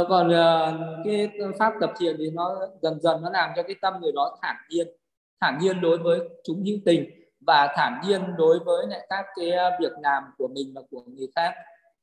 [0.00, 3.76] Uh, còn uh, cái pháp tập thiền thì nó dần dần nó làm cho cái
[3.82, 4.88] tâm người đó thản nhiên
[5.40, 7.10] thản nhiên đối với chúng hữu tình
[7.46, 11.28] và thản nhiên đối với lại các cái việc làm của mình và của người
[11.36, 11.54] khác.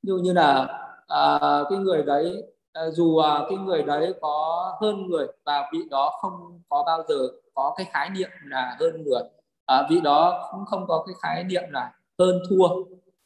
[0.01, 0.61] Như như là
[1.03, 5.79] uh, cái người đấy Ờ, dù à, cái người đấy có hơn người và vị
[5.89, 7.15] đó không có bao giờ
[7.53, 9.21] có cái khái niệm là hơn người
[9.65, 12.67] à, vị đó cũng không có cái khái niệm là hơn thua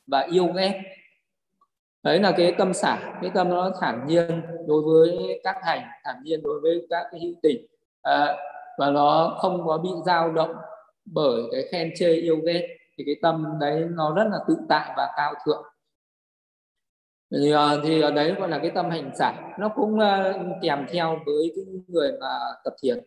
[0.07, 0.81] và yêu ghét.
[2.03, 6.15] Đấy là cái tâm xả cái tâm nó thản nhiên đối với các hành thản
[6.23, 7.65] nhiên đối với các cái hữu tình
[8.01, 8.37] à,
[8.77, 10.55] và nó không có bị dao động
[11.05, 12.67] bởi cái khen chê yêu ghét.
[12.97, 15.63] Thì cái tâm đấy nó rất là tự tại và cao thượng
[17.31, 20.85] thì, ờ, thì ở đấy gọi là cái tâm hành xả nó cũng uh, kèm
[20.91, 22.99] theo với cái người mà tập thiền.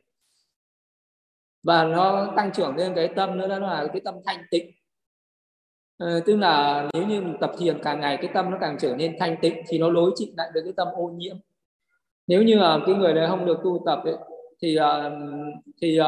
[1.62, 4.70] Và nó tăng trưởng lên cái tâm nữa đó là cái tâm thanh tịnh.
[6.04, 8.96] Uh, tức là nếu như mình tập thiền càng ngày cái tâm nó càng trở
[8.96, 11.36] nên thanh tịnh thì nó lối trị lại được cái tâm ô nhiễm.
[12.26, 14.16] Nếu như là cái người này không được tu tập ấy,
[14.62, 15.12] thì uh,
[15.82, 16.06] thì uh,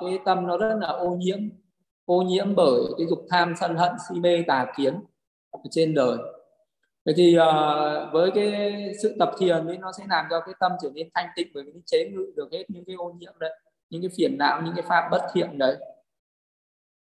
[0.00, 1.38] cái tâm nó rất là ô nhiễm.
[2.04, 5.00] Ô nhiễm bởi cái dục tham sân hận si mê tà kiến
[5.70, 6.18] trên đời
[7.06, 10.72] vậy thì uh, với cái sự tập thiền ấy nó sẽ làm cho cái tâm
[10.82, 13.50] trở nên thanh tịnh bởi vì chế ngự được hết những cái ô nhiễm đấy
[13.90, 15.76] những cái phiền não những cái pháp bất thiện đấy.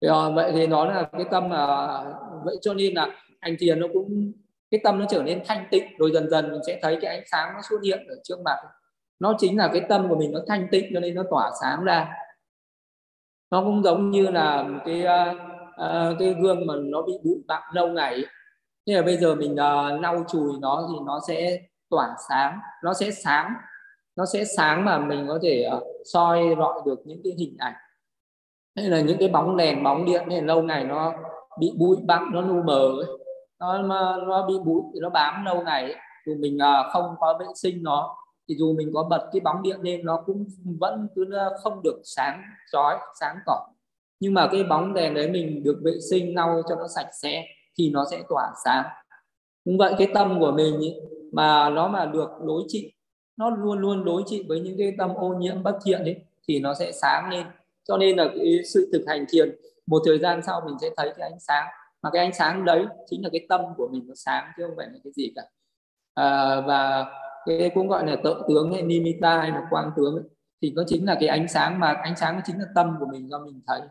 [0.02, 1.64] Thì, uh, vậy thì nó là cái tâm mà
[2.00, 3.08] uh, vậy cho nên là
[3.42, 4.32] hành thiền nó cũng
[4.72, 7.24] cái tâm nó trở nên thanh tịnh rồi dần dần mình sẽ thấy cái ánh
[7.32, 8.58] sáng nó xuất hiện ở trước mặt.
[9.20, 11.84] Nó chính là cái tâm của mình nó thanh tịnh cho nên nó tỏa sáng
[11.84, 12.14] ra.
[13.52, 15.38] Nó cũng giống như là cái uh,
[15.70, 18.26] uh, cái gương mà nó bị bụi bặm lâu ngày ấy
[18.90, 22.94] thế là bây giờ mình uh, lau chùi nó thì nó sẽ tỏa sáng nó
[22.94, 23.54] sẽ sáng
[24.16, 27.74] nó sẽ sáng mà mình có thể uh, soi rọi được những cái hình ảnh
[28.76, 31.14] hay là những cái bóng đèn bóng điện này lâu ngày nó
[31.60, 33.18] bị bụi bặm nó lu mờ ấy.
[33.60, 33.82] nó
[34.18, 35.96] nó bị bụi thì nó bám lâu ngày ấy.
[36.26, 38.16] dù mình uh, không có vệ sinh nó
[38.50, 40.46] thì dù mình có bật cái bóng điện lên nó cũng
[40.80, 41.30] vẫn cứ
[41.64, 43.68] không được sáng chói sáng tỏ
[44.20, 47.46] nhưng mà cái bóng đèn đấy mình được vệ sinh lau cho nó sạch sẽ
[47.78, 48.86] thì nó sẽ tỏa sáng.
[49.66, 50.96] Cũng vậy cái tâm của mình ý,
[51.32, 52.94] mà nó mà được đối trị
[53.38, 56.60] nó luôn luôn đối trị với những cái tâm ô nhiễm bất thiện ấy thì
[56.60, 57.46] nó sẽ sáng lên.
[57.88, 59.56] Cho nên là cái sự thực hành thiền
[59.88, 61.68] một thời gian sau mình sẽ thấy cái ánh sáng.
[62.02, 64.76] Mà cái ánh sáng đấy chính là cái tâm của mình nó sáng chứ không
[64.78, 65.42] phải là cái gì cả.
[66.14, 67.06] À, và
[67.46, 70.24] cái cũng gọi là tự tướng hay nimitta hay là quang tướng ấy,
[70.62, 73.30] thì nó chính là cái ánh sáng mà ánh sáng chính là tâm của mình
[73.30, 73.82] do mình thấy.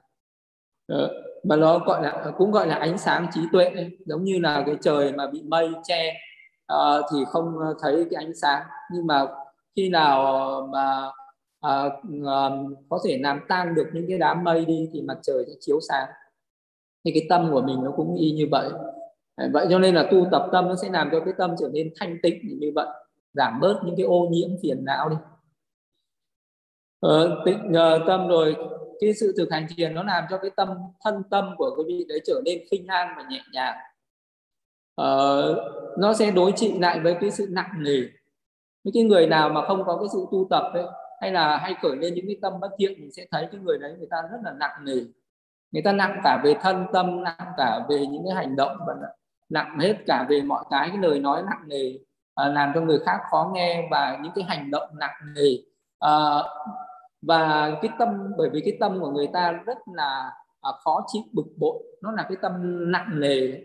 [0.89, 1.09] Đó
[1.43, 3.71] mà nó gọi là ờ, cũng gọi là ánh sáng trí tuệ
[4.07, 6.15] giống như là cái trời mà bị mây che
[6.73, 8.63] uh, thì không thấy cái ánh sáng.
[8.93, 9.27] Nhưng mà
[9.77, 10.23] khi nào
[10.73, 11.07] mà
[11.67, 15.45] uh, uh, có thể làm tan được những cái đám mây đi thì mặt trời
[15.47, 16.09] sẽ chiếu sáng.
[17.05, 18.69] Thì cái tâm của mình nó cũng y như vậy.
[19.53, 21.91] Vậy cho nên là tu tập tâm nó sẽ làm cho cái tâm trở nên
[22.01, 22.87] thanh tịnh như vậy
[23.33, 25.17] giảm bớt những cái ô nhiễm phiền não đi.
[27.01, 28.57] Ờ, tịnh uh, tâm rồi
[29.01, 30.69] cái sự thực hành thiền nó làm cho cái tâm
[31.05, 33.77] thân tâm của quý vị đấy trở nên khinh an và nhẹ nhàng.
[34.95, 35.55] Ờ,
[35.99, 38.01] nó sẽ đối trị lại với cái sự nặng nề.
[38.85, 40.85] Những cái người nào mà không có cái sự tu tập ấy
[41.21, 43.79] hay là hay khởi lên những cái tâm bất thiện mình sẽ thấy cái người
[43.79, 45.01] đấy người ta rất là nặng nề.
[45.73, 48.95] Người ta nặng cả về thân tâm nặng cả về những cái hành động và
[49.49, 51.99] nặng hết cả về mọi cái cái lời nói nặng nề
[52.35, 55.57] à, làm cho người khác khó nghe và những cái hành động nặng nề.
[55.99, 56.43] À,
[57.23, 61.23] và cái tâm bởi vì cái tâm của người ta rất là à, khó chịu
[61.33, 61.83] bực bội.
[62.03, 62.53] Nó là cái tâm
[62.93, 63.61] nặng nề.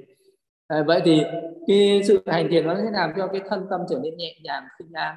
[0.67, 1.23] À, vậy thì
[1.67, 4.63] cái sự hành thiền nó sẽ làm cho cái thân tâm trở nên nhẹ nhàng
[4.79, 5.15] khinh an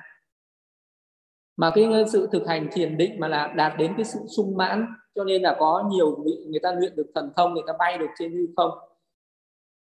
[1.57, 4.87] mà cái sự thực hành thiền định mà là đạt đến cái sự sung mãn
[5.15, 7.99] cho nên là có nhiều vị người ta luyện được thần thông người ta bay
[7.99, 8.71] được trên hư không.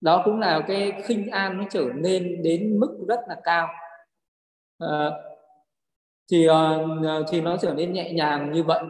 [0.00, 3.68] Đó cũng là cái khinh an nó trở nên đến mức rất là cao.
[4.78, 5.10] À,
[6.30, 8.82] thì ờ, ờ, thì nó trở nên nhẹ nhàng như vậy.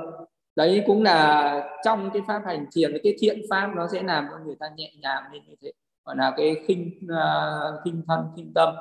[0.56, 4.38] Đấy cũng là trong cái pháp hành thiền cái thiện pháp nó sẽ làm cho
[4.44, 5.72] người ta nhẹ nhàng lên như thế
[6.04, 8.74] gọi là cái khinh uh, khinh thân khinh tâm.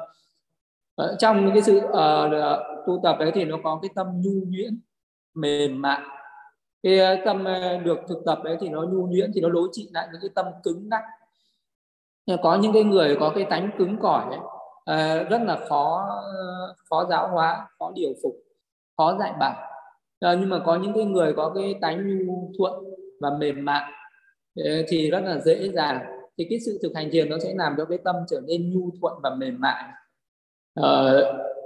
[0.95, 4.79] Ở trong cái sự uh, tu tập ấy thì nó có cái tâm nhu nhuyễn
[5.33, 6.01] mềm mại.
[6.83, 7.43] Cái tâm
[7.83, 10.29] được thực tập đấy thì nó nhu nhuyễn thì nó đối trị lại những cái
[10.35, 11.03] tâm cứng ngắc.
[12.43, 16.09] Có những cái người có cái tánh cứng cỏi ấy, uh, rất là khó
[16.89, 18.35] khó giáo hóa khó điều phục
[18.99, 19.55] khó dạy bảo
[20.19, 22.73] à, nhưng mà có những cái người có cái tánh nhu thuận
[23.19, 23.91] và mềm mại
[24.55, 26.05] ờ, thì rất là dễ dàng.
[26.37, 28.91] Thì cái sự thực hành thiền nó sẽ làm cho cái tâm trở nên nhu
[29.01, 29.83] thuận và mềm mại.
[30.75, 30.89] À,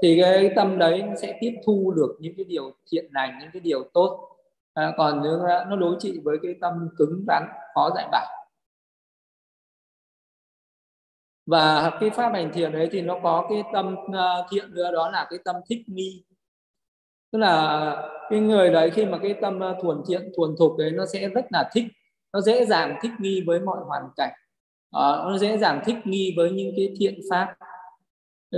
[0.01, 3.59] thì cái tâm đấy sẽ tiếp thu được những cái điều thiện lành những cái
[3.59, 4.29] điều tốt.
[4.73, 7.43] À, còn nếu nó đối trị với cái tâm cứng rắn
[7.75, 8.27] khó dạy bảo
[11.45, 13.95] và cái pháp hành thiền đấy thì nó có cái tâm
[14.51, 16.23] thiện nữa đó là cái tâm thích nghi
[17.33, 17.95] tức là
[18.29, 21.29] cái người đấy khi mà cái tâm ờ, thuần thiện thuần thục đấy nó sẽ
[21.29, 21.85] rất là thích
[22.33, 24.31] nó dễ dàng thích nghi với mọi hoàn cảnh.
[24.97, 27.55] Uh, nó dễ dàng thích nghi với những cái thiện pháp.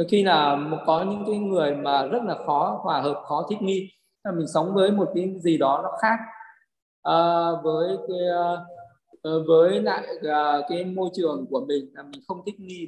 [0.10, 3.90] Khi là có những cái người mà rất là khó hòa hợp khó thích nghi
[4.24, 6.20] là mình sống với một cái gì đó nó khác.
[7.10, 8.20] Uh, với cái
[9.32, 12.88] uh, với lại uh, cái môi trường của mình là mình không thích nghi.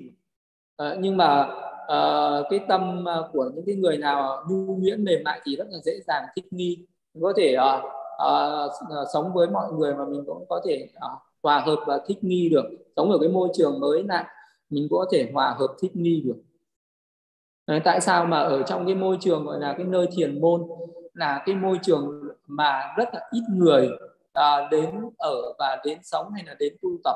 [0.84, 1.50] Uh, nhưng mà
[1.94, 5.68] uh, cái tâm ờ, của những cái người nào nhu nhuyễn mềm mại thì rất
[5.70, 6.86] là dễ dàng thích nghi.
[7.14, 7.84] Mình có thể uh,
[8.28, 12.24] uh, sống với mọi người mà mình cũng có thể uh, hòa hợp và thích
[12.24, 12.66] nghi được.
[12.96, 14.26] Sống ở cái môi trường mới lại
[14.70, 16.38] mình cũng có thể hòa hợp thích nghi được.
[17.68, 20.62] Đấy, tại sao mà ở trong cái môi trường gọi là cái nơi thiền môn
[21.14, 23.90] là cái môi trường mà rất là ít người
[24.34, 27.16] à, đến ở và đến sống hay là đến tu tập?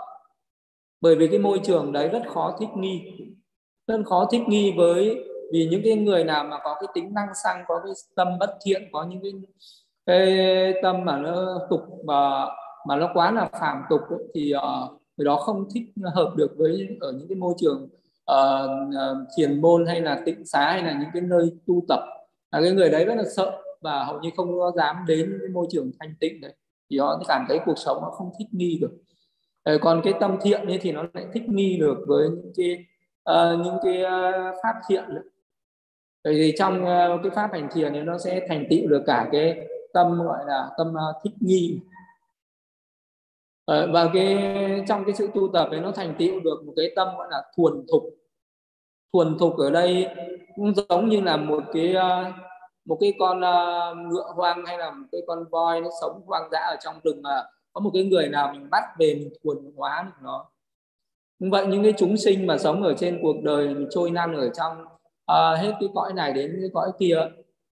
[1.02, 3.02] Bởi vì cái môi trường đấy rất khó thích nghi
[3.92, 7.28] rất khó thích nghi với vì những cái người nào mà có cái tính năng
[7.44, 9.32] sang có cái tâm bất thiện có những cái
[10.06, 12.48] cái tâm mà nó tục và
[12.88, 15.84] mà nó quá là phàm tục ấy, thì uh, người đó không thích
[16.16, 17.90] hợp được với ở những cái môi trường
[18.32, 22.00] uh, thiền môn hay là tịnh xá hay là những cái nơi tu tập.
[22.52, 25.50] Là cái người đấy rất là sợ và hầu như không có dám đến cái
[25.50, 26.54] môi trường thanh tịnh đấy.
[26.90, 28.92] Thì họ cảm thấy cuộc sống nó không thích nghi được.
[29.82, 32.86] Còn cái tâm thiện ấy thì nó lại thích nghi được với những cái
[33.30, 35.04] uh, những cái uh, pháp thiện.
[36.24, 39.30] Bởi vì trong uh, cái pháp hành thiền thì nó sẽ thành tựu được cả
[39.32, 41.80] cái tâm gọi là tâm uh, thích nghi.
[43.72, 44.38] Uh, và cái
[44.88, 47.44] trong cái sự tu tập ấy nó thành tựu được một cái tâm gọi là
[47.58, 48.04] thuần thục.
[49.14, 50.08] Thuần thục ở đây
[50.56, 52.34] cũng giống như là một cái uh,
[52.86, 56.50] một cái con uh, ngựa hoang hay là một cái con voi nó sống hoang
[56.52, 59.58] dã ở trong rừng mà có một cái người nào mình bắt về mình thuần
[59.78, 60.46] hóa được nó
[61.50, 64.82] vậy những cái chúng sinh mà sống ở trên cuộc đời trôi năn ở trong
[64.82, 67.18] uh, hết cái cõi này đến cái cõi kia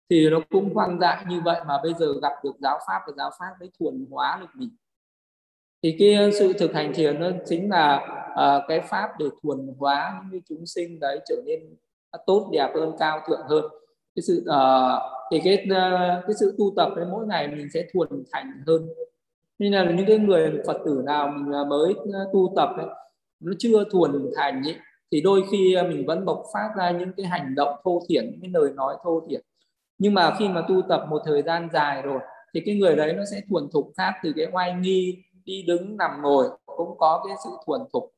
[0.10, 3.14] thì nó cũng hoang dại như vậy mà bây giờ gặp được giáo pháp và
[3.18, 4.70] giáo pháp mới thuần hóa được mình
[5.86, 8.02] thì cái sự thực hành thiền nó chính là
[8.32, 11.60] uh, cái pháp để thuần hóa những cái chúng sinh đấy trở nên
[12.26, 13.64] tốt đẹp hơn cao thượng hơn.
[14.16, 15.02] Cái sự uh,
[15.32, 18.88] thì cái uh, cái sự tu tập đấy mỗi ngày mình sẽ thuần thành hơn.
[19.60, 21.94] Nên là những cái người phật tử nào mình mới
[22.34, 22.88] tu tập ấy,
[23.46, 24.76] nó chưa thuần thành ấy,
[25.12, 28.26] thì đôi khi à, mình vẫn bộc phát ra những cái hành động thô thiển
[28.32, 29.42] những cái lời nói thô thiển.
[29.98, 32.20] Nhưng mà khi mà tu tập một thời gian dài rồi
[32.54, 35.98] thì cái người đấy nó sẽ thuần thục khác từ cái oai nghi đi đứng
[35.98, 38.12] nằm ngồi cũng có cái sự thuần thục.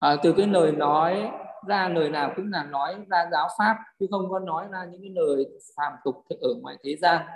[0.00, 1.30] À, từ cái lời nói
[1.66, 5.00] ra lời nào cũng là nói ra giáo pháp chứ không có nói ra những
[5.00, 7.26] cái lời phàm tục ở ngoài thế gian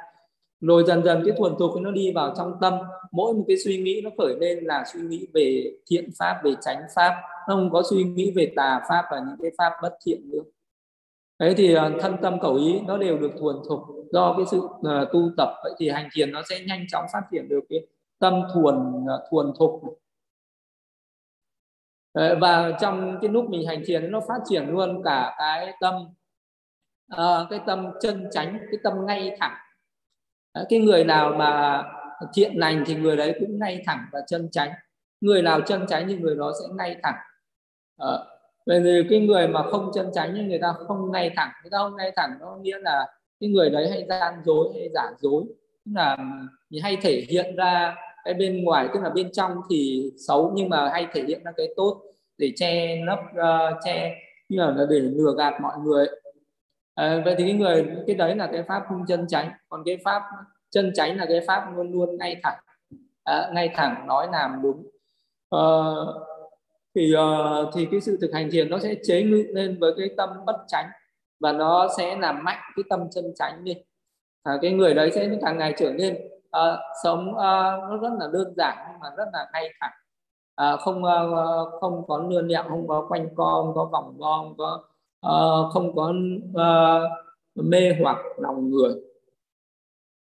[0.60, 2.74] rồi dần dần cái thuần thục nó đi vào trong tâm.
[3.10, 6.54] Mỗi một cái suy nghĩ nó khởi lên là suy nghĩ về thiện pháp về
[6.60, 7.14] chánh pháp.
[7.48, 10.42] Nó không có suy nghĩ về tà pháp và những cái pháp bất thiện nữa.
[11.38, 13.80] Đấy thì ờ, thân tâm khẩu ý nó đều được thuần thục.
[14.12, 17.22] Do cái sự uh, tu tập vậy thì hành thiền nó sẽ nhanh chóng phát
[17.32, 17.86] triển được cái
[18.18, 19.82] tâm thuần uh, thuần thục.
[22.40, 25.94] Và trong cái lúc mình hành thiền nó phát triển luôn cả cái tâm
[27.14, 29.56] uh, cái tâm chân chánh cái tâm ngay thẳng
[30.68, 31.82] cái người nào mà
[32.34, 34.70] thiện lành thì người đấy cũng ngay thẳng và chân chánh.
[35.20, 37.16] Người nào chân chánh thì người đó sẽ ngay thẳng.
[37.96, 38.26] Ờ,
[38.66, 41.50] Về vì cái người mà không chân chánh thì người ta không ngay thẳng.
[41.62, 43.06] Người ta không ngay thẳng nó nghĩa là
[43.40, 45.44] cái người đấy hay gian dối hay giả dối.
[45.84, 46.16] Tức là
[46.82, 50.88] hay thể hiện ra cái bên ngoài tức là bên trong thì xấu nhưng mà
[50.88, 52.02] hay thể hiện ra cái tốt
[52.38, 54.14] để che lấp uh, che
[54.48, 56.06] như là để lừa gạt mọi người
[56.98, 59.50] à, vậy thì cái người cái đấy là cái pháp không chân chánh.
[59.68, 60.22] Còn cái pháp
[60.70, 62.58] chân chánh là cái pháp luôn luôn ngay thẳng.
[63.24, 64.86] À, ngay thẳng nói làm đúng.
[65.50, 65.60] À,
[66.94, 70.08] thì uh, thì cái sự thực hành thiền nó sẽ chế ngự lên với cái
[70.16, 70.86] tâm bất chánh
[71.40, 73.74] và nó sẽ làm mạnh cái tâm chân chánh đi.
[74.42, 76.14] À, cái người đấy sẽ càng ngày trở nên
[76.56, 77.36] uh, sống uh,
[77.88, 79.92] nó rất là đơn giản nhưng mà rất là ngay thẳng.
[80.74, 84.36] Uh, không uh, không có lươn lẹo không có quanh co không có vòng vo
[84.38, 84.82] không có
[85.26, 86.12] uh, không có
[86.50, 88.94] uh, mê hoặc lòng người.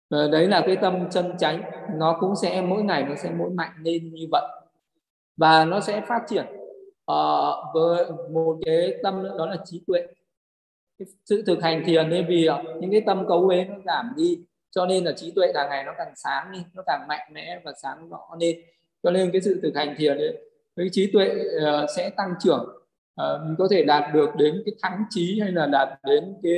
[0.09, 1.61] Và đấy là cái tâm chân chánh.
[1.95, 4.43] Nó cũng sẽ mỗi ngày nó sẽ mỗi mạnh lên như vậy.
[5.37, 6.45] Và nó sẽ phát triển
[7.11, 10.07] uh, với một cái tâm nữa đó là trí tuệ.
[10.99, 12.49] Cái sự thực hành thiền nên vì
[12.81, 14.39] những cái tâm cấu uế nó giảm đi
[14.71, 17.61] cho nên là trí tuệ càng ngày nó càng sáng đi nó càng mạnh mẽ
[17.65, 18.61] và sáng rõ lên.
[19.03, 22.69] Cho nên cái sự thực hành thiền ấy, cái trí tuệ uh, sẽ tăng trưởng
[23.21, 26.53] uh, mình có thể đạt được đến cái thắng trí hay là đạt đến cái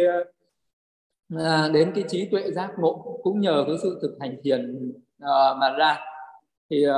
[1.36, 4.92] uh, đến cái trí tuệ giác ngộ cũng nhờ cái sự thực hành thiền
[5.24, 6.00] uh, mà ra.
[6.70, 6.94] Thì uh,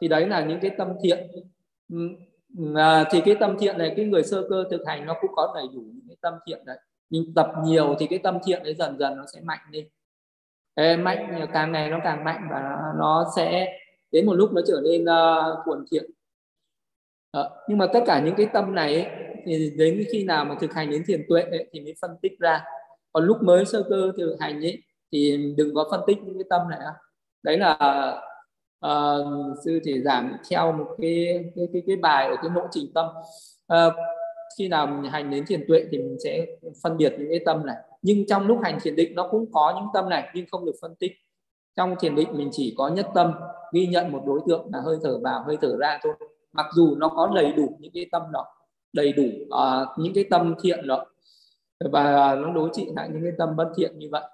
[0.00, 1.26] thì đấy là những cái tâm thiện.
[2.76, 5.52] À, thì cái tâm thiện này cái người sơ cơ thực hành nó cũng có
[5.54, 6.78] đầy đủ những cái tâm thiện đấy.
[7.10, 9.88] Mình tập nhiều thì cái tâm thiện đấy dần dần nó sẽ mạnh lên
[10.74, 13.78] Ê, mạnh càng ngày nó càng mạnh và nó sẽ
[14.12, 16.10] đến một lúc nó trở nên uh, thuần thiện
[17.36, 19.06] à, nhưng mà tất cả những cái tâm này ấy,
[19.44, 22.38] thì đến khi nào mà thực hành đến thiền tuệ ấy, thì mới phân tích
[22.38, 22.64] ra.
[23.12, 26.44] Còn lúc mới sơ cơ thực hành ấy thì đừng có phân tích những cái
[26.50, 26.80] tâm này
[27.42, 27.76] đấy là
[28.86, 32.92] uh, sư thì giảm theo một cái cái cái, cái bài ở cái lộ trình
[32.94, 33.06] tâm.
[33.72, 33.94] Uh,
[34.58, 36.46] khi nào mình hành đến thiền tuệ thì mình sẽ
[36.82, 37.76] phân biệt những cái tâm này.
[38.02, 40.74] Nhưng trong lúc hành thiền định nó cũng có những tâm này nhưng không được
[40.82, 41.12] phân tích.
[41.76, 43.32] Trong thiền định mình chỉ có nhất tâm
[43.72, 46.14] ghi nhận một đối tượng là hơi thở vào hơi thở ra thôi
[46.56, 48.46] mặc dù nó có đầy đủ những cái tâm đó
[48.92, 51.06] đầy đủ uh, những cái tâm thiện đó
[51.92, 54.22] và nó đối trị lại những cái tâm bất thiện như vậy.
[54.22, 54.32] À,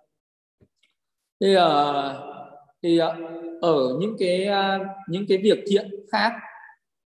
[1.41, 1.63] thì uh,
[2.83, 6.33] thì uh, ở những cái uh, những cái việc thiện khác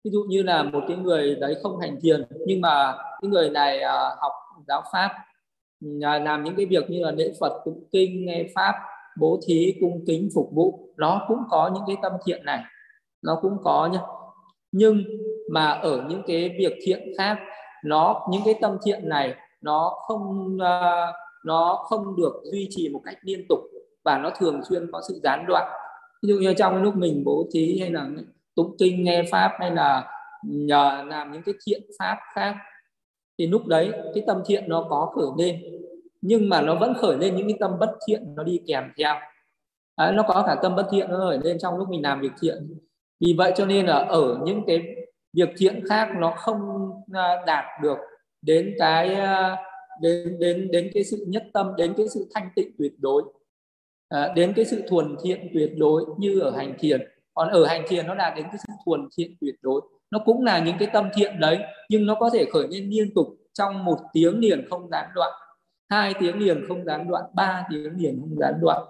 [0.04, 3.50] ví dụ như là một cái người đấy không hành thiền nhưng mà cái người
[3.50, 4.32] này uh, học
[4.68, 5.12] giáo pháp
[5.86, 8.76] uh, làm những cái việc như là lễ phật tụng kinh nghe pháp
[9.20, 12.64] bố thí cung kính phục vụ nó cũng có những cái tâm thiện này
[13.22, 14.00] nó cũng có nhá
[14.78, 15.04] nhưng
[15.50, 17.38] mà ở những cái việc thiện khác
[17.86, 23.02] nó những cái tâm thiện này nó không uh, nó không được duy trì một
[23.06, 23.60] cách liên tục
[24.04, 25.72] và nó thường xuyên có sự gián đoạn.
[26.24, 28.10] Ví dụ như trong lúc mình bố thí hay là
[28.56, 30.12] tụng kinh nghe pháp hay là
[30.44, 32.56] nhờ làm những cái thiện pháp khác
[33.38, 35.62] thì lúc đấy cái tâm thiện nó có khởi lên.
[36.22, 39.16] Nhưng mà nó vẫn khởi lên những cái tâm bất thiện nó đi kèm theo.
[39.98, 42.32] Đấy, nó có cả tâm bất thiện nó khởi lên trong lúc mình làm việc
[42.42, 42.80] thiện
[43.20, 44.82] vì vậy cho nên là ở những cái
[45.34, 46.60] việc thiện khác nó không
[47.14, 47.98] à, đạt được
[48.42, 49.58] đến cái à,
[50.02, 53.24] đến đến đến cái sự nhất tâm đến cái sự thanh tịnh tuyệt đối
[54.10, 57.02] à, đến cái sự thuần thiện tuyệt đối như ở hành thiền.
[57.34, 59.82] Còn ở hành thiền nó đạt đến cái sự thuần thiện tuyệt đối.
[60.12, 63.14] Nó cũng là những cái tâm thiện đấy nhưng nó có thể khởi lên liên
[63.14, 65.32] tục trong một tiếng liền không gián đoạn
[65.90, 68.82] hai tiếng liền không gián đoạn ba tiếng liền không gián đoạn.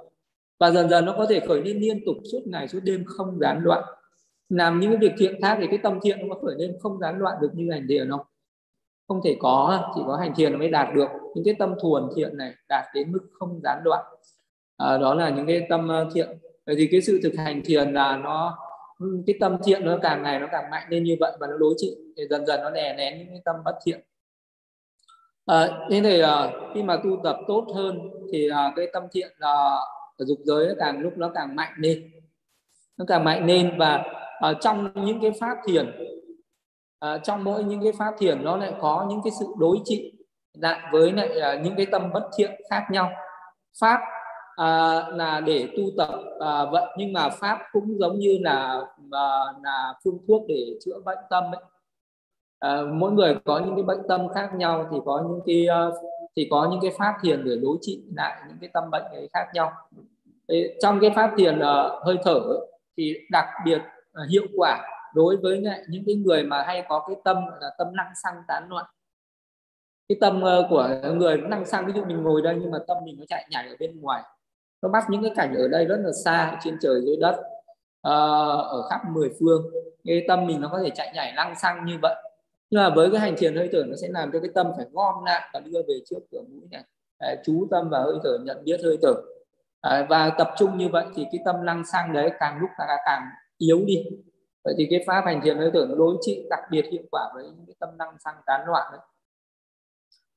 [0.60, 3.40] Và dần dần nó có thể khởi lên liên tục suốt ngày suốt đêm không
[3.40, 3.84] gián đoạn
[4.50, 7.20] làm những cái việc thiện khác thì cái tâm thiện nó khởi lên không gián
[7.20, 8.26] đoạn được như hành thiền không?
[9.08, 11.08] Không thể có chỉ có hành thiền nó mới đạt được.
[11.36, 14.06] Những cái tâm thuần thiện này đạt đến mức không gián đoạn.
[14.78, 16.30] À, đó là những cái tâm ờ, thiện.
[16.66, 18.58] Vậy thì cái sự thực hành thiền là nó
[19.00, 21.58] ừ, cái tâm thiện nó càng ngày nó càng mạnh lên như vậy và nó
[21.58, 21.98] đối trị.
[22.18, 24.00] Thì dần dần nó đè nén những cái tâm bất thiện.
[25.46, 28.00] À, thế thì à, khi mà tu tập tốt hơn
[28.32, 29.78] thì à, cái tâm thiện là
[30.18, 32.12] ở dục giới nó càng lúc nó càng mạnh lên.
[32.98, 34.04] Nó càng mạnh lên và
[34.39, 35.86] ở trong những cái pháp thiền
[37.06, 40.13] uh, trong mỗi những cái pháp thiền nó lại có những cái sự đối trị
[40.54, 43.12] lại với lại ờ, những cái tâm bất thiện khác nhau
[43.80, 44.00] pháp
[44.56, 49.30] à, là để tu tập à, vậy nhưng mà pháp cũng giống như là à,
[49.63, 51.63] là phương thuốc để chữa bệnh tâm ấy.
[52.60, 55.93] À, mỗi người có những cái bệnh tâm khác nhau thì có những cái uh,
[56.36, 59.30] thì có những cái pháp thiền để đối trị lại những cái tâm bệnh ấy
[59.34, 59.71] khác nhau
[60.48, 62.67] Thế, trong cái pháp thiền uh, hơi thở ấy,
[62.98, 63.82] thì đặc biệt
[64.15, 67.95] À, hiệu quả đối với những cái người mà hay có cái tâm là tâm
[67.95, 68.86] năng xăng tán loạn.
[70.10, 72.97] Cái tâm ờ, của người năng sang ví dụ mình ngồi đây nhưng mà tâm
[73.06, 74.23] mình nó chạy nhảy ở bên ngoài
[74.82, 77.36] nó bắt những cái cảnh ở đây rất là xa trên trời dưới đất
[78.01, 79.63] ờ, ở khắp mười phương.
[80.04, 82.15] Cái tâm mình nó có thể chạy nhảy lăng xăng như vậy.
[82.69, 84.86] Nhưng mà với cái hành thiền hơi thở nó sẽ làm cho cái tâm phải
[84.91, 86.84] gom lại và đưa về trước cửa mũi này.
[87.20, 89.13] Đấy, chú tâm vào hơi thở nhận biết hơi thở.
[90.09, 93.22] Và tập trung như vậy thì cái tâm lăng xăng đấy càng lúc càng càng
[93.58, 94.06] yếu đi.
[94.64, 97.32] Vậy thì cái pháp hành thiền hơi tưởng nó đối trị đặc biệt hiệu quả
[97.36, 99.01] với những cái tâm năng sang tán loạn đấy.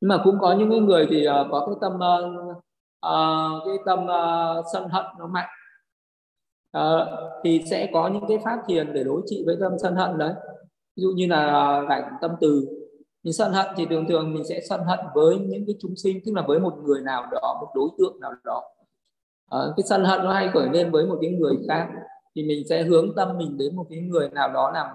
[0.01, 2.57] Nhưng mà cũng có những người thì uh, có cái tâm uh,
[3.07, 5.49] uh, cái tâm uh, sân hận nó mạnh.
[6.79, 7.09] Uh,
[7.45, 10.35] thì sẽ có những cái pháp thiền để đối trị với tâm sân hận đấy.
[10.97, 12.67] Ví dụ như là giải tâm từ.
[13.23, 16.21] Mình sân hận thì thường thường mình sẽ sân hận với những cái chúng sinh
[16.27, 18.63] tức là với một người nào đó một đối tượng nào đó.
[19.55, 21.89] Uh, cái sân hận nó hay khởi lên với một cái người khác
[22.39, 24.87] thì mình sẽ hướng tâm mình đến một cái người nào đó làm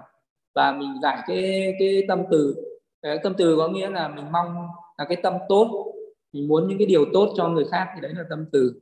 [0.54, 2.56] và mình giải cái cái tâm từ.
[3.02, 4.66] Cái tâm từ có nghĩa là mình mong
[4.98, 5.94] là cái tâm tốt
[6.32, 8.80] mình muốn những cái điều tốt cho người khác thì đấy là tâm từ.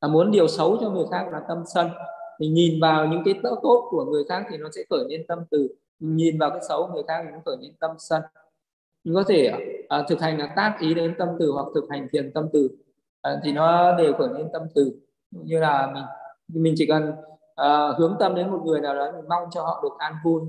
[0.00, 1.88] Và muốn điều xấu cho người khác là tâm sân.
[2.38, 5.38] Mình nhìn vào những cái tốt của người khác thì nó sẽ khởi lên tâm
[5.50, 5.68] từ.
[6.00, 8.22] Mình nhìn vào cái xấu của người khác thì nó khởi lên tâm sân.
[9.04, 9.52] Mình có thể
[9.88, 12.68] à, thực hành là tác ý đến tâm từ hoặc thực hành thiền tâm từ.
[13.22, 14.92] À, thì nó đều khởi lên tâm từ.
[15.30, 16.04] Như là mình
[16.48, 17.12] mình chỉ cần
[17.62, 20.40] uh, hướng tâm đến một người nào đó mình mong cho họ được an vui.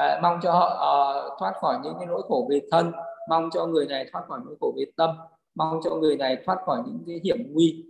[0.00, 2.92] Uh, mong cho họ uh, thoát khỏi những cái nỗi khổ về thân
[3.28, 5.10] mong cho người này thoát khỏi nỗi khổ về tâm
[5.54, 7.84] mong cho người này thoát khỏi những cái hiểm nguy.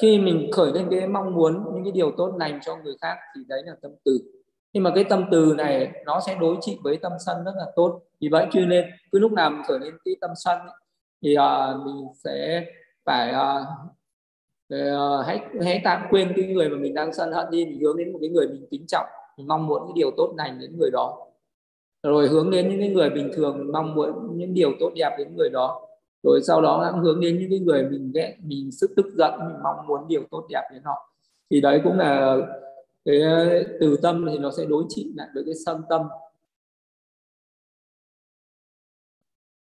[0.00, 3.16] Khi mình khởi lên cái mong muốn những cái điều tốt lành cho người khác
[3.36, 4.18] thì đấy là tâm từ.
[4.72, 7.66] Nhưng mà cái tâm từ này nó sẽ đối trị với tâm sân rất là
[7.76, 8.00] tốt.
[8.20, 10.76] Vì vậy cho nên cứ lúc nào mình khởi lên cái tâm sân ấy,
[11.22, 12.64] thì uh, mình sẽ
[13.04, 13.66] phải uh,
[14.74, 17.96] uh, hãy hãy tạm quên cái người mà mình đang sân hận đi mình hướng
[17.96, 19.06] đến một cái người mình kính trọng
[19.36, 21.26] mình mong muốn cái điều tốt lành đến người đó.
[22.02, 25.36] Rồi hướng đến những cái người bình thường mong muốn những điều tốt đẹp đến
[25.36, 25.86] người đó.
[26.22, 29.32] Rồi sau đó cũng hướng đến những cái người mình ghét mình sức tức giận
[29.38, 31.12] mình mong muốn điều tốt đẹp đến họ.
[31.50, 32.36] Thì đấy cũng là
[33.04, 36.02] cái ờ, từ tâm thì nó sẽ đối trị lại với cái sân tâm.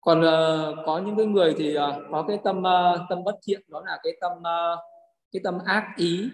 [0.07, 3.61] Còn uh, có những cái người thì uh, có cái tâm uh, tâm bất thiện
[3.67, 4.79] đó là cái tâm uh,
[5.31, 6.29] cái tâm ác ý.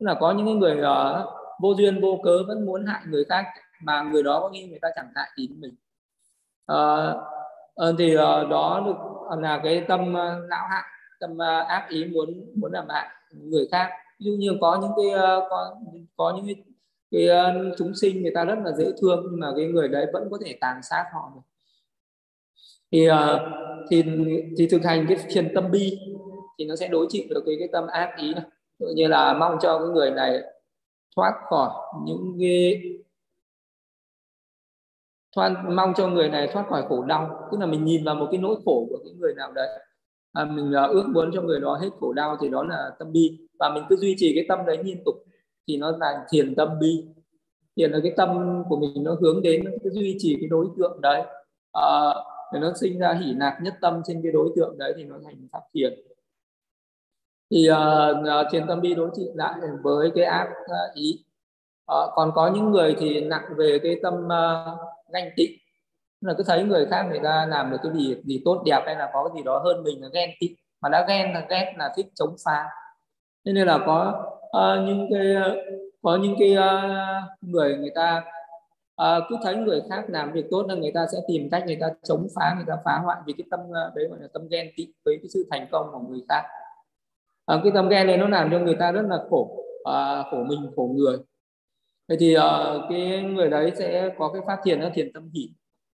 [0.00, 1.28] Tức là có những cái người uh,
[1.60, 3.44] vô duyên vô cớ vẫn muốn hại người khác
[3.82, 5.74] mà người đó có nghĩ người ta chẳng hại gì mình.
[6.72, 7.16] Uh,
[7.88, 8.96] uh, thì uh, đó được
[9.38, 10.84] là cái tâm uh, não hại
[11.20, 13.90] tâm uh, ác ý muốn muốn làm hại người khác.
[14.20, 15.76] Ví dụ như có những cái uh, có
[16.16, 16.64] có những cái,
[17.10, 20.06] cái uh, chúng sinh người ta rất là dễ thương nhưng mà cái người đấy
[20.12, 21.40] vẫn có thể tàn sát họ được
[22.92, 23.50] thì ờ,
[23.90, 24.02] thì
[24.58, 25.98] thì thực hành cái thiền tâm bi
[26.58, 28.44] thì nó sẽ đối trị được cái cái tâm ác ý này.
[28.78, 30.42] Tự như là mong cho cái người này
[31.16, 31.70] thoát khỏi
[32.04, 32.82] những cái
[35.36, 37.48] thoát mong cho người này thoát khỏi khổ đau.
[37.52, 39.68] Tức là mình nhìn vào một cái nỗi khổ của cái người nào đấy
[40.32, 43.12] à, mình uh, ước muốn cho người đó hết khổ đau thì đó là tâm
[43.12, 43.38] bi.
[43.58, 45.14] Và mình cứ duy trì cái tâm đấy liên tục
[45.68, 47.04] thì nó là thiền tâm bi.
[47.76, 50.66] Thiền là cái tâm của mình nó hướng đến nó cứ duy trì cái đối
[50.76, 51.22] tượng đấy.
[51.72, 52.14] À,
[52.52, 55.16] để nó sinh ra hỷ nạc nhất tâm trên cái đối tượng đấy thì nó
[55.24, 56.00] thành pháp thiền.
[57.50, 61.24] Thì uh, thiền tâm bi đối trị lại với cái ác uh, ý.
[61.92, 64.78] Uh, còn có những người thì nặng về cái tâm uh,
[65.12, 65.58] ganh tị.
[66.20, 68.96] Là cứ thấy người khác người ta làm được cái gì gì tốt đẹp hay
[68.96, 70.56] là có cái gì đó hơn mình là ghen tị.
[70.80, 72.64] Mà đã ghen là ghét là thích chống phá.
[73.44, 75.36] Nên là có uh, những cái
[76.02, 78.24] có những cái uh, người người ta
[78.98, 81.78] à, cứ thấy người khác làm việc tốt là người ta sẽ tìm cách người
[81.80, 84.48] ta chống phá người ta phá hoại vì cái tâm ờ, đấy gọi là tâm
[84.50, 86.42] ghen tị với cái sự thành công của người khác.
[87.46, 90.44] À, cái tâm ghen này nó làm cho người ta rất là khổ à, khổ
[90.44, 91.16] mình khổ người.
[92.08, 95.50] Vậy thì à, cái người đấy sẽ có cái phát triển nó thiền tâm hỷ.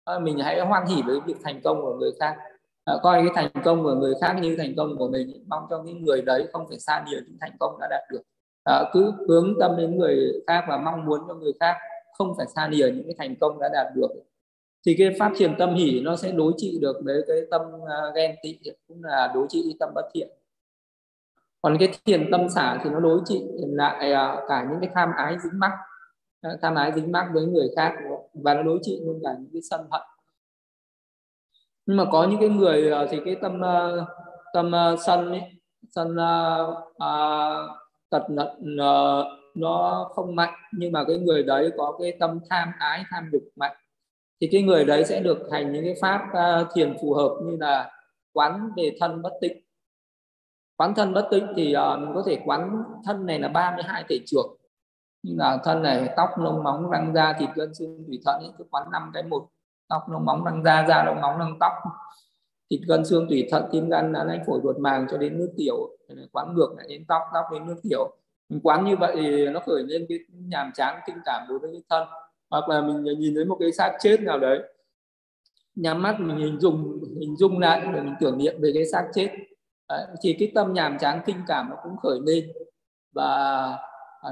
[0.04, 2.36] À, mình hãy hoan hỷ với việc thành công của người khác.
[2.84, 5.44] À, coi cái thành công của người khác như thành công của mình.
[5.46, 8.22] Mong cho những người đấy không phải xa nhiều những thành công đã đạt được.
[8.64, 11.76] À, cứ hướng tâm đến người khác và mong muốn cho người khác
[12.18, 14.08] không phải xa lìa những cái thành công đã đạt được.
[14.86, 17.98] Thì cái phát thiền tâm hỷ nó sẽ đối trị được với cái tâm à,
[18.14, 18.58] ghen tị
[18.88, 20.28] cũng là đối trị tâm bất thiện.
[21.62, 25.10] Còn cái thiền tâm xả thì nó đối trị lại à, cả những cái tham
[25.16, 25.72] ái dính mắc
[26.40, 27.92] à, tham ái dính mắc với người khác
[28.34, 30.02] và nó đối trị luôn cả những cái sân hận.
[31.86, 33.60] Nhưng mà có những cái người thì cái tâm
[34.52, 34.72] tâm
[35.06, 35.42] sân ấy
[35.90, 37.70] sân uh,
[38.10, 42.72] tật nận uh, nó không mạnh nhưng mà cái người đấy có cái tâm tham
[42.78, 43.76] ái tham dục mạnh
[44.42, 47.56] thì cái người đấy sẽ được hành những cái pháp uh, thiền phù hợp như
[47.60, 47.90] là
[48.32, 49.58] quán về thân bất tịnh.
[50.76, 54.18] Quán thân bất tịnh thì uh, mình có thể quán thân này là 32 thể
[54.26, 54.56] trưởng.
[55.22, 58.52] Như là thân này tóc lông móng răng da thịt gân xương tủy thận ấy,
[58.58, 59.48] cứ quán năm cái một
[59.88, 61.72] tóc lông móng răng da da lông móng răng tóc
[62.70, 65.76] thịt gân xương tủy thận tim gan não phổi ruột màng cho đến nước tiểu
[66.32, 68.16] quán ngược lại đến tóc tóc đến nước tiểu
[68.62, 71.82] quán như vậy thì nó khởi lên cái nhàm chán kinh cảm đối với cái
[71.90, 72.08] thân.
[72.50, 74.60] Hoặc là mình nhìn thấy một cái xác chết nào đấy
[75.74, 79.08] nhắm mắt mình hình dung hình dung lại để mình tưởng niệm về cái xác
[79.14, 79.30] chết.
[79.88, 82.52] Đấy, thì cái tâm nhàm chán kinh cảm nó cũng khởi lên
[83.12, 83.78] và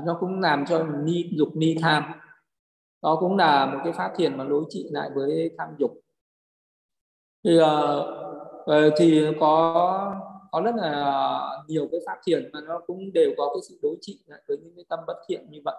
[0.06, 2.04] nó cũng làm cho mình ni dục ni tham.
[3.02, 6.00] Đó cũng là một cái phát thiền mà đối trị lại với tham dục.
[7.44, 10.14] Thì uh, thì có
[10.50, 13.96] có rất là nhiều cái pháp thiền mà nó cũng đều có cái sự đối
[14.00, 15.76] trị với những cái tâm bất thiện như vậy.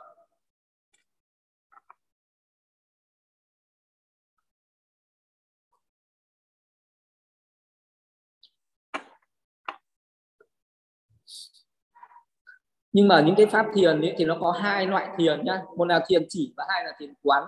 [12.94, 15.62] Nhưng mà những cái pháp thiền ấy, thì nó có hai loại thiền nhá.
[15.78, 17.44] Một là thiền chỉ và hai là thiền quán.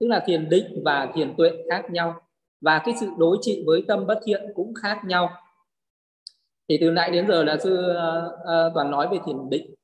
[0.00, 2.20] Tức là thiền định và thiền tuệ khác nhau.
[2.60, 5.45] Và cái sự đối trị với tâm bất thiện cũng khác nhau
[6.68, 9.74] thì từ nãy đến giờ là sư uh, toàn nói về thiền định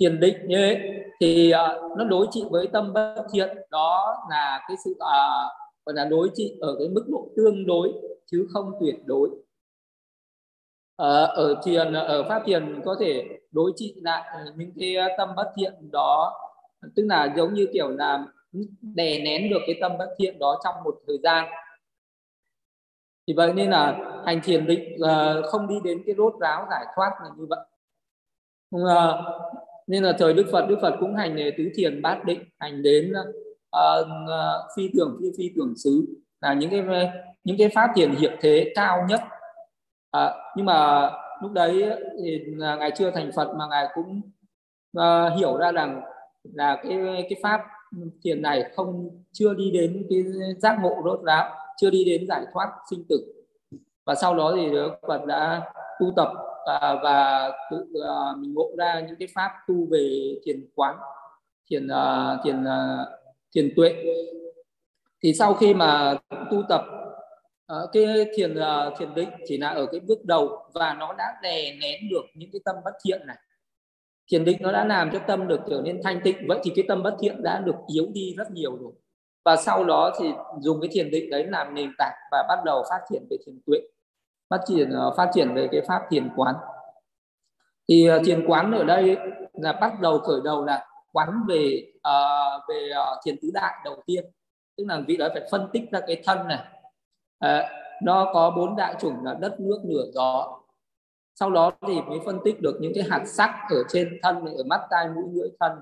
[0.00, 1.04] thiền định như thế.
[1.20, 4.98] Thì uh, nó đối trị với tâm bất thiện đó là cái sự uh,
[5.86, 7.92] gọi là đối trị ở cái mức độ tương đối
[8.26, 9.28] chứ không tuyệt đối.
[11.02, 14.22] Uh, ở thiền ở pháp thiền có thể đối trị lại
[14.56, 16.34] những cái tâm bất thiện đó.
[16.96, 18.26] Tức là giống như kiểu là
[18.80, 21.48] đè nén được cái tâm bất thiện đó trong một thời gian
[23.28, 26.86] thì vậy nên là hành thiền định uh, không đi đến cái rốt ráo giải
[26.96, 27.60] thoát là như vậy.
[28.76, 29.14] Uh,
[29.86, 33.12] nên là thời đức phật đức phật cũng hành tứ thiền bát định hành đến
[33.12, 34.06] uh, uh,
[34.76, 36.06] phi tưởng phi phi tưởng xứ
[36.40, 37.10] là những cái
[37.44, 39.20] những cái pháp thiền hiệp thế cao nhất.
[40.16, 41.10] Uh, nhưng mà
[41.42, 41.90] lúc đấy
[42.22, 44.20] thì ngài chưa thành phật mà ngài cũng
[44.98, 46.00] uh, hiểu ra rằng
[46.42, 46.98] là cái
[47.30, 47.60] cái pháp
[48.22, 50.24] thiền này không chưa đi đến cái
[50.58, 53.34] giác ngộ rốt ráo chưa đi đến giải thoát sinh tử.
[54.06, 56.28] Và sau đó thì Đức Phật đã tu tập
[56.66, 60.96] và, và tự uh, mình ngộ ra những cái pháp tu về thiền quán
[61.70, 63.08] thiền uh, thiền uh,
[63.54, 63.94] thiền tuệ.
[65.22, 66.18] Thì sau khi mà
[66.50, 66.84] tu tập
[67.72, 68.04] uh, cái
[68.36, 72.08] thiền uh, thiền định chỉ là ở cái bước đầu và nó đã đè nén
[72.10, 73.36] được những cái tâm bất thiện này.
[74.30, 76.84] Thiền định nó đã làm cho tâm được trở nên thanh tịnh vậy thì cái
[76.88, 78.92] tâm bất thiện đã được yếu đi rất nhiều rồi
[79.48, 82.84] và sau đó thì dùng cái thiền định đấy làm nền tảng và bắt đầu
[82.90, 83.78] phát triển về thiền tuệ
[84.50, 86.54] phát triển ờ, phát triển về cái pháp thiền quán.
[87.88, 89.16] Thì ờ, thiền quán ở đây
[89.52, 94.02] là bắt đầu khởi đầu là quán về uh, về uh, thiền tứ đại đầu
[94.06, 94.24] tiên.
[94.76, 96.64] Tức là vị đó phải phân tích ra cái thân này.
[97.44, 97.64] Uh,
[98.02, 100.60] nó có bốn đại chủng là đất nước lửa gió.
[101.34, 104.62] Sau đó thì mới phân tích được những cái hạt sắc ở trên thân ở
[104.66, 105.72] mắt tai mũi lưỡi thân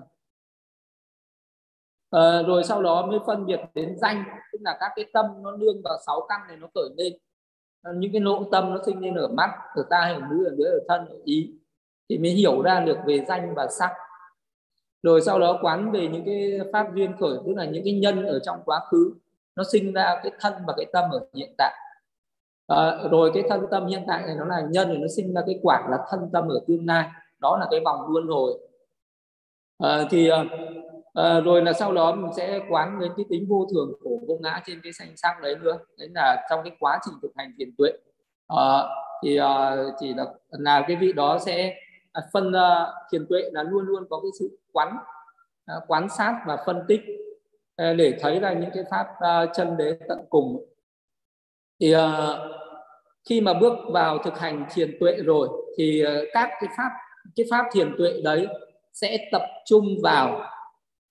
[2.10, 5.56] à, rồi sau đó mới phân biệt đến danh tức là các cái tâm nó
[5.56, 7.12] nương vào sáu căn này nó khởi lên.
[7.82, 10.50] Ờ, những cái lỗ tâm nó sinh lên ở mắt ở tai ở mũi ở
[10.58, 11.52] lưỡi ở thân ở ý
[12.08, 13.92] thì mới hiểu ra được về danh và sắc.
[15.02, 18.26] Rồi sau đó quán về những cái pháp duyên khởi tức là những cái nhân
[18.26, 19.14] ở trong quá khứ
[19.56, 21.74] nó sinh ra cái thân và cái tâm ở hiện tại.
[22.66, 25.42] À, rồi cái thân tâm hiện tại này nó là nhân thì nó sinh ra
[25.46, 27.08] cái quả là thân tâm ở tương lai.
[27.38, 28.58] Đó là cái vòng luân hồi.
[29.78, 30.30] À, thì
[31.16, 34.38] à, rồi là sau đó mình sẽ quán đến cái tính vô thường của vô
[34.42, 35.78] ngã trên cái sanh sắc đấy nữa.
[35.98, 37.90] Đấy là trong cái quá trình thực hành thiền tuệ.
[38.48, 38.82] À,
[39.22, 41.74] thì à, chỉ là là cái vị đó sẽ
[42.12, 44.96] à, phân à, thiền tuệ là luôn luôn có cái sự quán
[45.66, 47.00] à, quán sát và phân tích
[47.76, 50.64] à, để thấy là những cái pháp à, chân đế tận cùng.
[51.80, 52.38] Thì à,
[53.28, 55.48] khi mà bước vào thực hành thiền tuệ rồi
[55.78, 56.90] thì các cái pháp
[57.36, 58.46] cái pháp thiền tuệ đấy
[58.92, 60.40] sẽ tập trung vào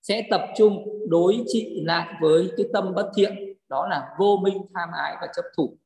[0.07, 4.57] sẽ tập trung đối trị lại với cái tâm bất thiện, đó là vô minh,
[4.73, 5.77] tham ái và chấp thủ.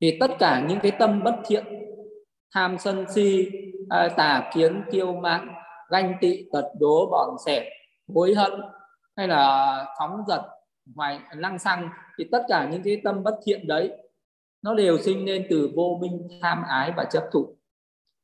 [0.00, 1.64] Thì tất cả những cái tâm bất thiện,
[2.54, 3.50] tham sân si
[3.88, 5.48] à, tà kiến, kiêu mạn,
[5.90, 7.70] ganh tị, tật, đố bọn sẻ
[8.14, 8.52] hối hận,
[9.16, 10.42] hay là phóng giật
[10.94, 11.88] hoài, lăng xăng,
[12.18, 13.92] thì tất cả những cái tâm bất thiện đấy,
[14.62, 17.56] nó đều sinh lên từ vô minh, tham ái và chấp thủ.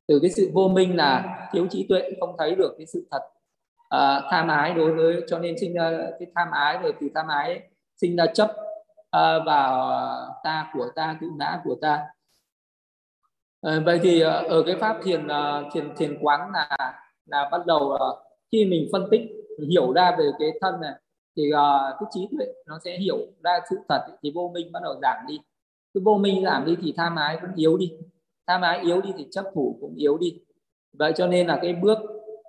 [0.06, 3.31] Từ cái sự vô minh là thiếu trí tuệ, không thấy được cái sự thật
[3.96, 7.28] uh, tham ái đối với cho nên sinh ra cái tham ái rồi từ tham
[7.28, 7.62] ái
[7.96, 8.50] sinh ra chấp
[9.16, 12.06] uh, vào ờ, ta của ta tự ngã của ta.
[13.66, 16.94] Uh, vậy thì uh, ở cái pháp thiền uh, thiền thiền quán là
[17.26, 18.18] là bắt đầu uh,
[18.52, 19.20] khi mình phân tích
[19.70, 20.92] hiểu ra về cái thân này
[21.36, 24.80] thì uh, cái trí tuệ nó sẽ hiểu ra sự thật thì vô minh bắt
[24.82, 25.40] đầu giảm đi.
[25.94, 27.92] Cứ vô minh giảm đi thì tham ái cũng yếu đi.
[28.46, 30.40] Tham ái yếu đi thì chấp thủ cũng yếu đi.
[30.92, 31.98] Vậy cho nên là cái bước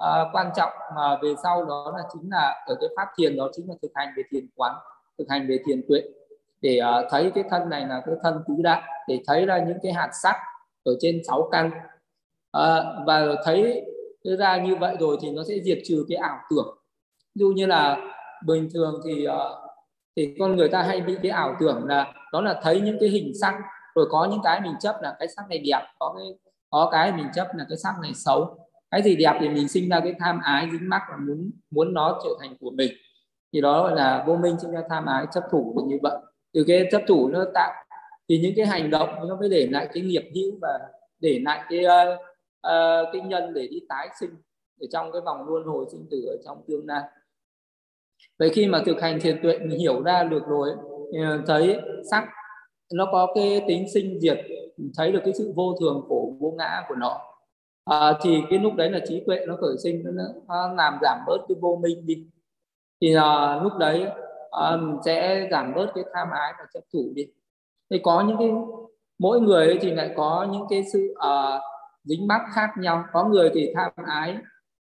[0.03, 3.49] à, quan trọng mà về sau đó là chính là ở cái pháp thiền đó
[3.53, 4.75] chính là thực hành về thiền quán
[5.17, 6.01] thực hành về thiền tuệ.
[6.61, 9.77] Để uh, thấy cái thân này là cái thân tứ đại để thấy ra những
[9.83, 10.35] cái hạt sắc
[10.83, 11.71] ở trên sáu căn.
[12.51, 13.85] À, và thấy
[14.23, 16.77] ra như vậy rồi thì nó sẽ diệt trừ cái ảo tưởng.
[17.35, 17.97] Dụ như là
[18.45, 19.33] bình thường thì uh,
[20.15, 23.09] thì con người ta hay bị cái ảo tưởng là đó là thấy những cái
[23.09, 23.55] hình sắc
[23.95, 26.27] rồi có những cái mình chấp là cái sắc này đẹp có cái
[26.69, 28.62] có cái mình chấp là cái sắc này xấu
[28.93, 31.93] cái gì đẹp thì mình sinh ra cái tham ái dính mắc và muốn muốn
[31.93, 32.91] nó trở thành của mình.
[33.53, 36.17] Thì đó gọi là vô minh sinh ra tham ái chấp thủ như vậy.
[36.53, 37.73] Từ cái chấp thủ nó tạo
[38.29, 40.79] thì những cái hành động nó mới để lại cái nghiệp hữu và
[41.19, 42.19] để lại cái uh,
[42.67, 44.29] uh, cái nhân để đi tái sinh
[44.79, 47.01] ở trong cái vòng luân hồi sinh tử ở trong tương lai.
[48.39, 50.69] Vậy khi mà thực hành thiền tuệ mình hiểu ra được rồi
[51.47, 51.79] thấy
[52.11, 52.27] sắc
[52.93, 54.39] nó có cái tính sinh diệt
[54.97, 57.32] thấy được cái sự vô thường khổ vô ngã của nó
[57.85, 61.19] à, thì cái lúc đấy là trí tuệ nó khởi sinh nó, nó làm giảm
[61.27, 62.25] bớt cái vô minh đi.
[63.01, 64.07] Thì à, lúc đấy
[64.79, 67.25] mình sẽ giảm bớt cái tham ái và chấp thủ đi.
[67.89, 68.51] Thì có những cái
[69.19, 71.59] mỗi người thì lại có những cái sự à,
[72.03, 73.03] dính mắc khác nhau.
[73.13, 74.37] Có người thì tham ái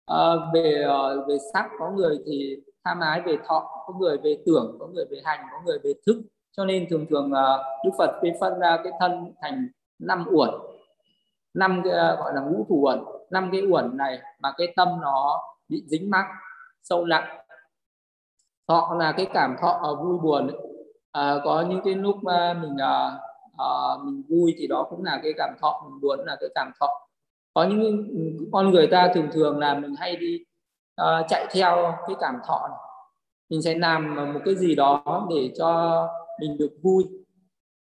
[0.05, 0.17] à,
[0.53, 4.77] về à, về sắc có người thì tham ái về thọ có người về tưởng
[4.79, 6.21] có người về hành có người về thức.
[6.57, 9.67] Cho nên thường thường uh, đức phật phân ra cái thân thành
[9.99, 10.49] năm uẩn
[11.57, 12.99] năm cái ờ, gọi là ngũ thủ uẩn.
[13.31, 16.25] Năm cái uẩn này mà cái tâm nó bị dính mắc
[16.83, 17.37] sâu nặng
[18.67, 20.51] thọ là cái cảm thọ ờ, vui buồn
[21.11, 23.11] à, có những cái lúc mà mình à,
[23.57, 23.67] à,
[24.03, 27.07] mình vui thì đó cũng là cái cảm thọ mình buồn là cái cảm thọ.
[27.53, 28.07] Có những
[28.51, 30.45] con người ta thường thường là mình hay đi
[31.01, 32.79] uh, chạy theo cái cảm thọ này.
[33.49, 36.01] mình sẽ làm một cái gì đó để cho
[36.39, 37.03] mình được vui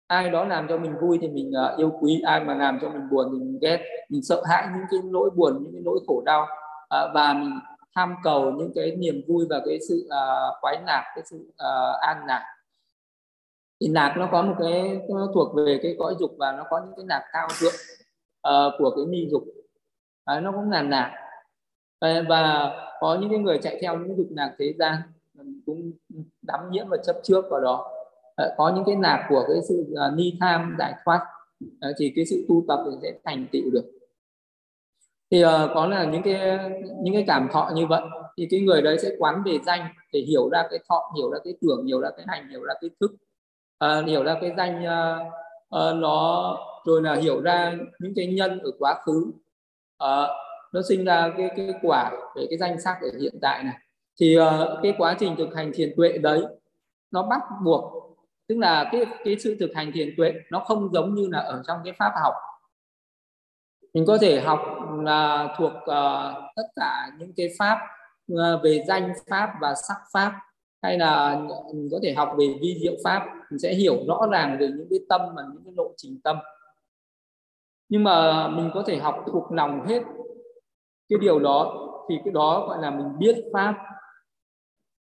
[0.08, 2.90] ai đó làm cho mình vui thì mình uh, yêu quý ai mà làm cho
[2.90, 3.80] mình buồn thì mình ghét.
[4.10, 6.44] Mình sợ hãi những cái nỗi buồn những cái nỗi khổ đau.
[6.44, 7.60] Uh, và mình
[7.96, 11.38] tham cầu những cái niềm vui và cái sự ờ, uh, khoái lạc cái sự
[11.38, 12.44] uh, an lạc
[13.82, 16.80] thì lạc nó có một cái nó thuộc về cái cõi dục và nó có
[16.86, 17.74] những cái lạc cao thượng
[18.48, 19.44] uh, của cái ni dục.
[20.28, 21.12] Đấy, nó cũng là nạc.
[22.02, 24.96] Và có những cái người chạy theo những dục lạc thế gian
[25.66, 25.92] cũng
[26.42, 27.97] đắm nhiễm và chấp trước vào đó.
[28.38, 31.26] Ờ, có những cái nạp của cái sự uh, ni tham giải thoát.
[31.82, 33.84] Ờ, thì cái sự tu tập thì sẽ thành tựu được.
[35.32, 36.60] Thì uh, có là những cái
[37.04, 38.02] những cái cảm thọ như vậy
[38.38, 41.38] thì cái người đấy sẽ quán về danh để hiểu ra cái thọ hiểu ra
[41.44, 43.12] cái tưởng hiểu ra cái hành hiểu ra cái thức.
[43.86, 45.28] Uh, hiểu ra cái danh uh,
[45.76, 49.32] uh, nó rồi là hiểu ra những cái nhân ở quá khứ.
[50.04, 50.30] Uh,
[50.74, 53.76] nó sinh ra cái cái quả về cái danh sắc ở hiện tại này.
[54.20, 54.44] Thì uh,
[54.84, 56.42] cái quá trình thực hành thiền tuệ đấy
[57.12, 58.07] nó bắt buộc
[58.48, 61.64] tức là cái cái sự thực hành thiền tuệ nó không giống như là ở
[61.68, 62.34] trong cái pháp học.
[63.94, 64.60] Mình có thể học
[65.04, 67.80] là thuộc uh, tất cả những cái pháp
[68.34, 70.34] uh, về danh pháp và sắc pháp
[70.82, 71.40] hay là
[71.74, 74.88] mình có thể học về vi diệu pháp mình sẽ hiểu rõ ràng về những
[74.90, 76.38] cái tâm và những cái lộ trình tâm.
[77.90, 80.04] Nhưng mà mình có thể học thuộc lòng hết
[81.10, 83.76] cái điều đó thì cái đó gọi là mình biết pháp.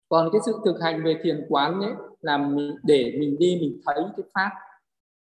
[0.09, 3.81] Còn cái sự thực hành về thiền quán ấy là mình, để mình đi mình
[3.85, 4.51] thấy cái pháp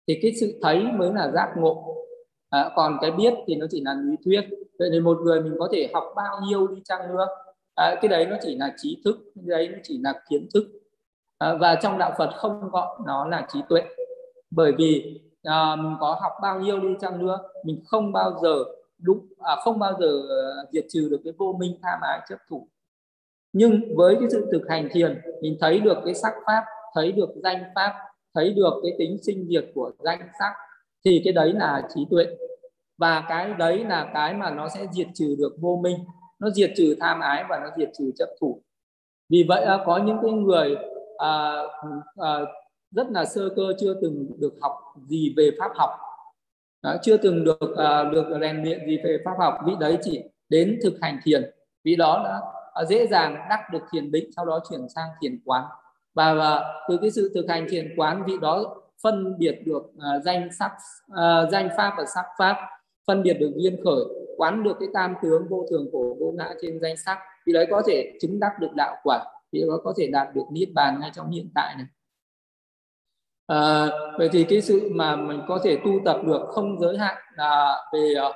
[0.09, 1.97] thì cái sự thấy mới là giác ngộ.
[2.51, 4.41] À, còn cái biết thì nó chỉ là lý thuyết.
[4.79, 7.27] Vậy nên một người mình có thể học bao nhiêu đi chăng nữa?
[7.75, 10.65] À, cái đấy nó chỉ là trí thức cái đấy nó chỉ là kiến thức.
[11.39, 13.83] À, và trong đạo Phật không gọi nó là trí tuệ.
[14.51, 18.65] Bởi vì à, mình có học bao nhiêu đi chăng nữa mình không bao giờ
[18.99, 22.39] đúng à, không bao giờ à, diệt trừ được cái vô minh tham ái chấp
[22.51, 22.69] thủ
[23.53, 27.29] nhưng với cái sự thực hành thiền mình thấy được cái sắc pháp thấy được
[27.43, 27.93] danh pháp
[28.35, 30.53] thấy được cái tính sinh diệt của danh sắc
[31.05, 32.27] thì cái đấy là trí tuệ.
[32.99, 35.97] Và cái đấy là cái mà nó sẽ diệt trừ được vô minh.
[36.39, 38.63] Nó diệt trừ tham ái và nó diệt trừ chấp thủ.
[39.29, 40.77] Vì vậy à, có những cái người
[41.19, 41.63] à,
[42.17, 42.41] à,
[42.91, 44.73] rất là sơ cơ chưa từng được học
[45.09, 45.91] gì về pháp học.
[46.83, 49.55] Đó, chưa từng được à, được rèn luyện gì về pháp học.
[49.67, 51.51] Vị đấy chỉ đến thực hành thiền.
[51.85, 52.41] Vì đó đã
[52.89, 55.65] dễ dàng đắc được thiền định sau đó chuyển sang thiền quán.
[56.15, 60.25] Và, và từ cái sự thực hành thiền quán vị đó phân biệt được uh,
[60.25, 60.73] danh sắc
[61.13, 62.57] uh, danh pháp và sắc pháp
[63.07, 64.05] phân biệt được viên khởi
[64.37, 67.19] quán được cái tam tướng vô thường khổ vô ngã trên danh sắc.
[67.47, 70.45] Thì đấy có thể chứng đắc được đạo quả thì nó có thể đạt được
[70.53, 71.87] niết bàn ngay trong hiện tại này.
[73.47, 77.17] À, vậy thì cái sự mà mình có thể tu tập được không giới hạn
[77.37, 78.29] là về à,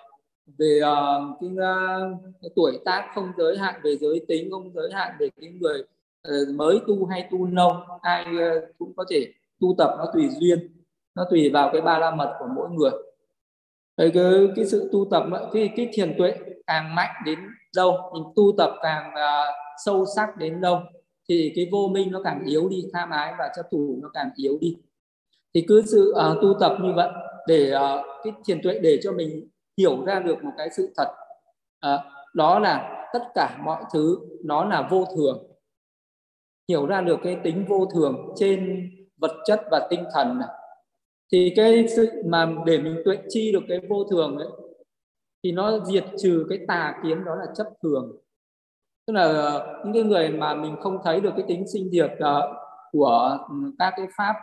[0.58, 4.90] về uh, cái, uh, cái tuổi tác không giới hạn về giới tính không giới
[4.92, 5.84] hạn về cái người
[6.28, 7.72] uh, mới tu hay tu lâu
[8.02, 10.76] ai uh, cũng có thể tu tập nó tùy duyên
[11.14, 12.90] nó tùy vào cái ba la mật của mỗi người.
[13.96, 16.34] Cái cái, cái sự tu tập cái cái thiền tuệ
[16.66, 17.38] càng mạnh đến
[17.76, 20.80] đâu mình tu tập càng uh, sâu sắc đến đâu
[21.28, 24.30] thì cái vô minh nó càng yếu đi tham ái và chấp thủ nó càng
[24.36, 24.76] yếu đi.
[25.54, 27.10] Thì cứ sự uh, tu tập như vậy
[27.48, 29.48] để uh, cái thiền tuệ để cho mình
[29.78, 31.08] hiểu ra được một cái sự thật.
[31.80, 32.04] À,
[32.34, 35.46] đó là tất cả mọi thứ nó là vô thường.
[36.68, 40.48] Hiểu ra được cái tính vô thường trên vật chất và tinh thần này.
[41.32, 44.48] Thì cái sự mà để mình tuệ chi được cái vô thường ấy
[45.44, 48.16] thì nó diệt trừ cái tà kiến đó là chấp thường.
[49.06, 52.10] Tức là ờ, những cái người mà mình không thấy được cái tính sinh diệt
[52.18, 52.52] ờ,
[52.92, 54.34] của ừ, các cái pháp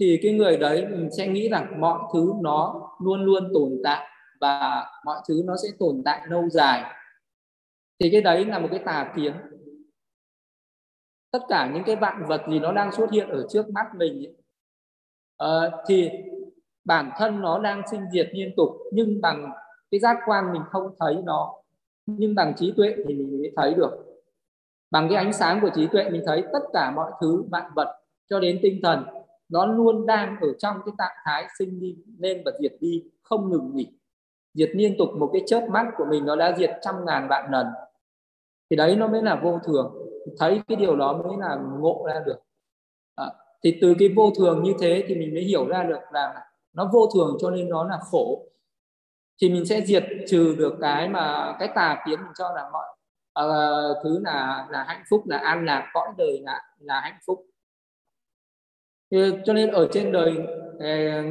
[0.00, 4.06] thì cái người đấy mình sẽ nghĩ rằng mọi thứ nó luôn luôn tồn tại
[4.40, 6.94] và mọi thứ nó sẽ tồn tại lâu dài.
[8.00, 9.34] Thì cái đấy là một cái tà kiến.
[11.30, 14.26] Tất cả những cái vạn vật gì nó đang xuất hiện ở trước mắt mình
[14.26, 14.34] ấy,
[15.66, 16.10] uh, thì
[16.84, 19.50] bản thân nó đang sinh diệt liên tục nhưng bằng
[19.90, 21.54] cái giác quan mình không thấy nó
[22.06, 23.90] nhưng bằng trí tuệ thì mình mới thấy được.
[24.90, 28.00] Bằng cái ánh sáng của trí tuệ mình thấy tất cả mọi thứ vạn vật
[28.30, 29.04] cho đến tinh thần
[29.48, 33.50] nó luôn đang ở trong cái trạng thái sinh đi lên và diệt đi không
[33.50, 33.97] ngừng nghỉ
[34.58, 37.50] diệt liên tục một cái chớp mắt của mình nó đã diệt trăm ngàn vạn
[37.50, 37.66] lần.
[38.70, 39.94] Thì đấy nó mới là vô thường.
[40.38, 42.38] Thấy cái điều đó mới là ngộ ra được.
[43.14, 43.26] À,
[43.64, 46.90] thì từ cái vô thường như thế thì mình mới hiểu ra được là nó
[46.92, 48.44] vô thường cho nên nó là khổ.
[49.40, 52.86] Thì mình sẽ diệt trừ được cái mà cái tà kiến mình cho là mọi
[53.46, 57.46] uh, thứ là là hạnh phúc là an lạc cõi đời là là hạnh phúc.
[59.10, 60.32] Thì, cho nên ở trên đời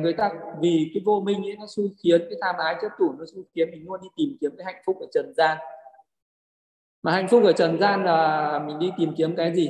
[0.01, 0.31] người ta
[0.61, 3.43] vì cái vô minh ấy nó xui khiến cái tham ái chấp thủ nó xui
[3.55, 5.57] khiến mình luôn đi tìm kiếm cái hạnh phúc ở trần gian.
[7.03, 9.69] Mà hạnh phúc ở trần gian là mình đi tìm kiếm cái gì?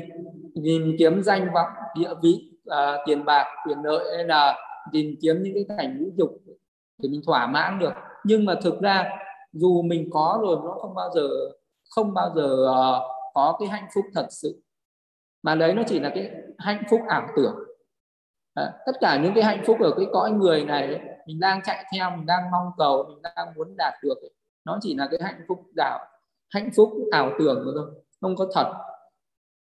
[0.64, 4.58] Tìm kiếm danh vọng địa vị à, tiền bạc quyền lợi hay là
[4.92, 6.42] tìm kiếm những cái cảnh vũ dục
[6.98, 7.94] để mình thỏa mãn được.
[8.24, 9.10] Nhưng mà thực ra
[9.52, 11.28] dù mình có rồi nó không bao giờ
[11.90, 13.02] không bao giờ uh,
[13.34, 14.62] có cái hạnh phúc thật sự.
[15.44, 17.56] Mà đấy nó chỉ là cái hạnh phúc ảo tưởng
[18.58, 21.86] à, tất cả những cái hạnh phúc ở cái cõi người này mình đang chạy
[21.93, 24.18] theo mình đang mong cầu mình đang muốn đạt được
[24.66, 25.99] nó chỉ là cái hạnh phúc đảo
[26.49, 28.74] hạnh phúc ảo tưởng thôi không có thật.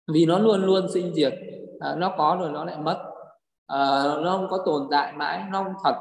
[0.08, 1.34] Vì nó luôn luôn sinh diệt
[1.80, 3.12] à, nó có rồi nó lại mất.
[3.68, 5.96] À, nó không có tồn tại mãi nó không thật.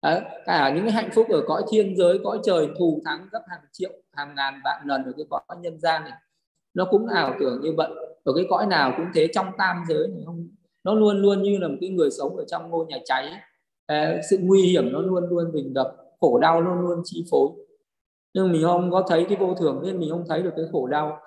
[0.00, 3.42] À, cả những cái hạnh phúc ở cõi thiên giới cõi trời thù thắng gấp
[3.48, 6.18] hàng triệu hàng ngàn vạn lần ở cái cõi nhân gian này
[6.74, 7.90] nó cũng ảo tưởng như vậy.
[8.24, 10.48] Ở cái cõi nào cũng thế trong tam giới này không
[10.84, 13.32] nó luôn luôn như là một cái người sống ở trong ngôi nhà cháy.
[13.86, 17.48] À, sự nguy hiểm nó luôn luôn bình đập khổ đau luôn luôn chi phối.
[18.34, 20.86] Nhưng mình không có thấy cái vô thường nên mình không thấy được cái khổ
[20.86, 21.18] đau.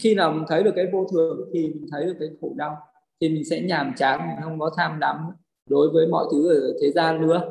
[0.00, 2.76] Khi nào mình thấy được cái vô thường thì mình thấy được cái khổ đau
[3.20, 5.16] thì mình sẽ nhàm chán mình không có tham đắm
[5.70, 7.50] đối với mọi thứ ở thế gian nữa.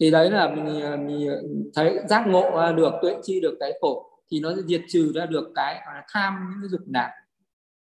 [0.00, 4.40] Thì đấy là mình, mình thấy giác ngộ được tuệ chi được cái khổ thì
[4.40, 5.80] nó diệt trừ ra được cái
[6.12, 7.10] tham những cái dục lạc.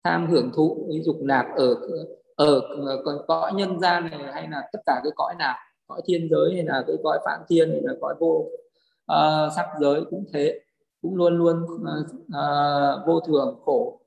[0.04, 1.76] Tham hưởng thụ cái dục lạc ở
[2.36, 5.56] Ờ, ờ, ở cõi nhân gian này hay là tất cả cái cõi nào?
[5.88, 8.46] Cõi thiên giới hay là cái cõi phạm thiên hay là cõi vô
[9.12, 10.60] uh, sắc giới cũng thế
[11.02, 14.00] cũng luôn luôn uh, uh, vô thường khổ.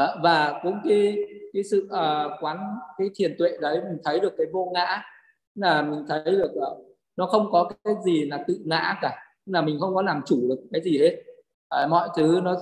[0.00, 1.16] Uh, và cũng cái
[1.52, 5.02] cái sự uh, quán cái thiền tuệ đấy mình thấy được cái vô ngã
[5.54, 6.78] là mình thấy được uh,
[7.16, 10.36] nó không có cái gì là tự ngã cả là mình không có làm chủ
[10.48, 11.22] được cái gì hết.
[11.84, 12.56] Uh, mọi thứ nó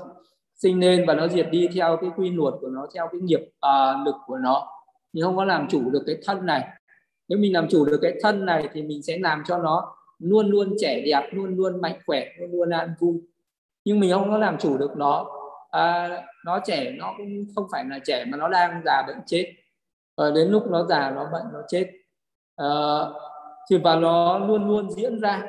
[0.55, 3.41] sinh lên và nó diệt đi theo cái quy luật của nó theo cái nghiệp
[3.41, 4.69] uh, lực của nó
[5.13, 6.69] mình không có làm chủ được cái thân này.
[7.29, 10.51] Nếu mình làm chủ được cái thân này thì mình sẽ làm cho nó luôn
[10.51, 13.21] luôn trẻ đẹp luôn luôn mạnh khỏe luôn luôn an vui.
[13.85, 15.27] Nhưng mình không có làm chủ được nó.
[15.71, 16.09] À,
[16.45, 19.53] nó trẻ nó cũng không phải là trẻ mà nó đang già bệnh chết.
[20.17, 21.91] À, đến lúc nó già nó bệnh nó chết.
[22.57, 22.67] À,
[23.71, 25.43] thì và nó luôn luôn diễn ra.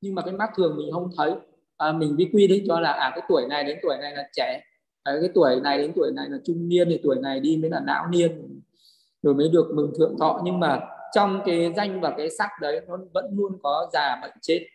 [0.00, 1.32] Nhưng mà cái mắt thường mình không thấy.
[1.76, 4.28] À, mình đi quy định cho là à cái tuổi này đến tuổi này là
[4.32, 4.62] trẻ.
[5.02, 7.70] À, cái tuổi này đến tuổi này là trung niên thì tuổi này đi mới
[7.70, 8.57] là não niên
[9.22, 10.40] rồi mới được mừng thượng thọ.
[10.44, 10.80] Nhưng mà
[11.14, 14.66] trong cái danh và cái sắc đấy nó vẫn luôn có già bệnh chết.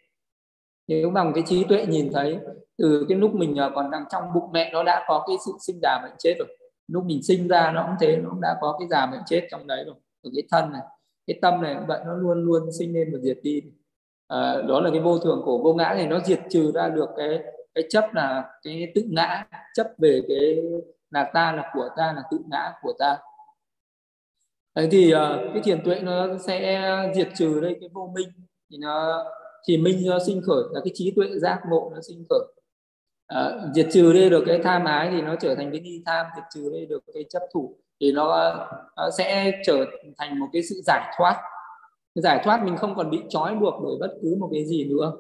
[0.88, 2.40] Nếu bằng cái trí tuệ nhìn thấy
[2.78, 5.52] từ cái lúc mình à, còn đang trong bụng mẹ nó đã có cái sự
[5.60, 6.58] sinh già bệnh chết rồi.
[6.88, 9.48] Lúc mình sinh ra nó cũng thế nó cũng đã có cái già bệnh chết
[9.52, 9.96] trong đấy rồi.
[10.24, 10.82] Ở cái thân này
[11.28, 13.62] cái tâm này vậy nó luôn luôn sinh lên và diệt đi.
[14.28, 17.10] À, đó là cái vô thường của vô ngã thì nó diệt trừ ra được
[17.18, 17.40] cái
[17.76, 20.58] cái chấp là cái tự ngã chấp về cái
[21.12, 23.18] là ta là của ta là tự ngã của ta.
[24.76, 26.82] Đấy thì ờ, cái thiền tuệ nó sẽ
[27.16, 28.30] diệt trừ đây cái vô minh
[28.72, 29.26] thì nó
[29.68, 32.40] thì minh nó sinh khởi là cái trí tuệ giác ngộ nó sinh khởi.
[33.28, 36.26] À, diệt trừ đây được cái tham ái thì nó trở thành cái nghi tham
[36.36, 38.54] diệt trừ đây được cái chấp thủ thì nó,
[38.98, 39.86] nó sẽ trở
[40.18, 41.42] thành một cái sự giải thoát.
[42.16, 44.86] Cái giải thoát mình không còn bị trói buộc bởi bất cứ một cái gì
[44.86, 45.14] nữa.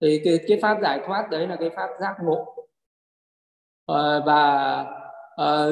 [0.00, 2.54] Thì cái, cái pháp giải thoát đấy là cái pháp giác ngộ.
[3.86, 4.74] À, và
[5.36, 5.66] à,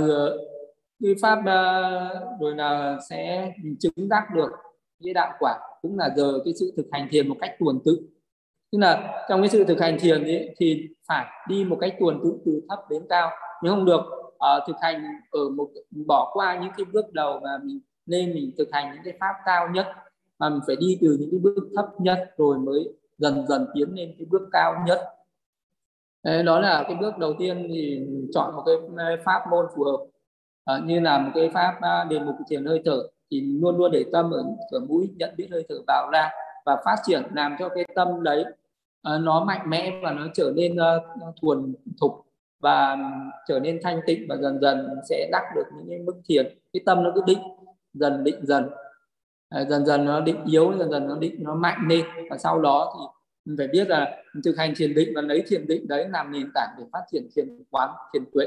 [1.03, 4.51] cái pháp ờ, rồi là sẽ chứng đắc được
[5.05, 8.01] cái đạo quả cũng là giờ cái sự thực hành thiền một cách tuần tự.
[8.73, 12.21] Tức là trong cái sự thực hành thiền ấy, thì phải đi một cách tuần
[12.25, 13.31] tự từ thấp đến cao.
[13.63, 14.01] Nếu không được
[14.35, 15.69] uh, thực hành ở một
[16.07, 19.35] bỏ qua những cái bước đầu mà mình nên mình thực hành những cái pháp
[19.45, 19.87] cao nhất
[20.39, 22.89] mà mình phải đi từ những cái bước thấp nhất rồi mới
[23.19, 25.01] dần dần tiến lên cái bước cao nhất.
[26.23, 30.07] Đấy, đó là cái bước đầu tiên thì chọn một cái pháp môn phù hợp
[30.75, 33.91] à, như là một cái pháp à, đề mục thiền hơi thở thì luôn luôn
[33.91, 36.31] để tâm ở cửa mũi nhận biết hơi thở vào ra
[36.65, 38.45] và phát triển làm cho cái tâm đấy
[39.03, 42.27] à, nó mạnh mẽ và nó trở nên uh, thuần thục
[42.61, 42.97] và
[43.49, 46.59] trở nên thanh tịnh và dần dần sẽ đắc được những cái mức thiền.
[46.73, 47.39] Cái tâm nó cứ định
[47.95, 48.71] dần định dần
[49.49, 52.61] à, dần dần nó định yếu dần dần nó định nó mạnh lên và sau
[52.61, 53.05] đó thì
[53.45, 56.51] mình phải biết là thực hành thiền định và lấy thiền định đấy làm nền
[56.55, 58.47] tảng để phát triển thiền quán thiền tuệ.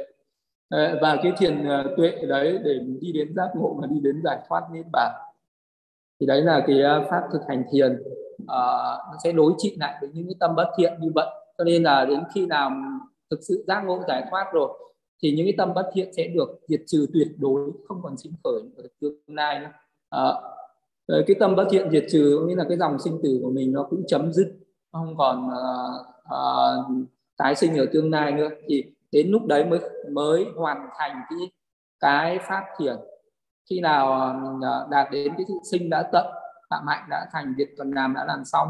[0.74, 4.21] Ờ, và cái thiền ờ, tuệ đấy để đi đến giác ngộ và đi đến
[4.24, 5.11] giải thoát niết bàn.
[6.19, 8.03] Thì đấy là cái ờ, pháp thực hành thiền.
[8.47, 8.63] À,
[8.97, 11.28] nó sẽ đối trị lại với những cái tâm bất thiện như vậy.
[11.57, 12.71] Cho nên là đến khi nào
[13.30, 14.80] thực sự giác ngộ giải thoát rồi
[15.24, 18.34] thì những cái tâm bất thiện sẽ được diệt trừ tuyệt đối không còn sinh
[18.43, 19.69] khởi ở tương lai nữa.
[20.09, 20.28] À,
[21.07, 23.84] cái tâm bất thiện diệt trừ nghĩa là cái dòng sinh tử của mình nó
[23.89, 24.55] cũng chấm dứt
[24.91, 27.07] không còn uh, uh,
[27.38, 28.49] tái sinh ở tương lai nữa.
[28.67, 28.84] Thì
[29.14, 29.80] đến lúc đấy mới
[30.11, 31.51] mới hoàn thành cái
[31.99, 32.95] cái pháp thiền
[33.70, 36.26] khi nào ờ, mình ờ, đạt đến cái thụ sinh đã tận
[36.70, 38.68] phạm hạnh đã thành việc cần làm đã làm xong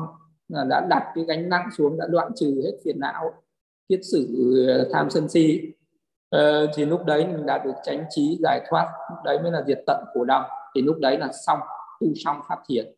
[0.53, 3.33] ờ, đã đặt cái gánh nặng xuống đã đoạn trừ hết phiền não
[3.89, 4.27] kiết sử
[4.93, 5.61] tham sân si
[6.29, 9.63] ờ, thì lúc đấy mình đạt được tránh trí giải thoát lúc đấy mới là
[9.67, 11.59] diệt tận khổ đau thì lúc đấy là xong
[11.99, 12.95] tu xong pháp thiền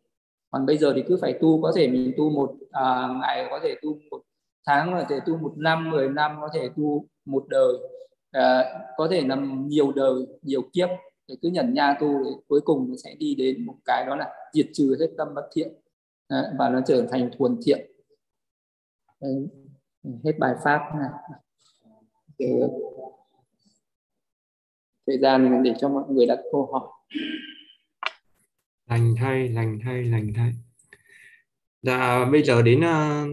[0.52, 3.60] còn bây giờ thì cứ phải tu có thể mình tu một à, ngày có
[3.64, 4.22] thể tu một
[4.68, 7.74] tháng có thể tu một năm mười năm có thể tu một đời.
[8.32, 8.64] À,
[8.98, 10.90] có thể là nhiều đời nhiều kiếp.
[11.28, 14.16] Để cứ nhận nha tu để cuối cùng nó sẽ đi đến một cái đó
[14.16, 15.74] là diệt trừ hết tâm bất thiện.
[16.28, 17.92] À, và nó trở thành thuần thiện.
[19.20, 19.30] À,
[20.24, 21.10] hết bài pháp này.
[22.38, 22.62] Để
[25.08, 26.88] thời gian để cho mọi người đặt câu hỏi.
[28.90, 30.52] Lành thay lành thay lành thay.
[31.82, 33.30] Dạ bây giờ đến uh,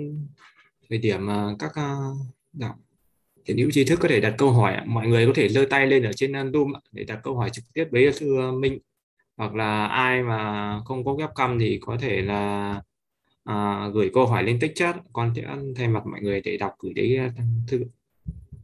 [0.89, 2.17] thời điểm uh, các uh,
[2.53, 2.79] đạo
[3.47, 5.87] thiện hữu trí thức có thể đặt câu hỏi mọi người có thể giơ tay
[5.87, 8.79] lên ở trên uh, zoom để đặt câu hỏi trực tiếp với uh, sư minh.
[9.37, 12.83] Hoặc là ai mà không có webcam thì có thể là
[13.45, 14.97] à, gửi câu hỏi lên tích chat.
[15.13, 15.43] Con sẽ
[15.77, 17.31] thay mặt mọi người để đọc gửi đến
[17.69, 17.85] thư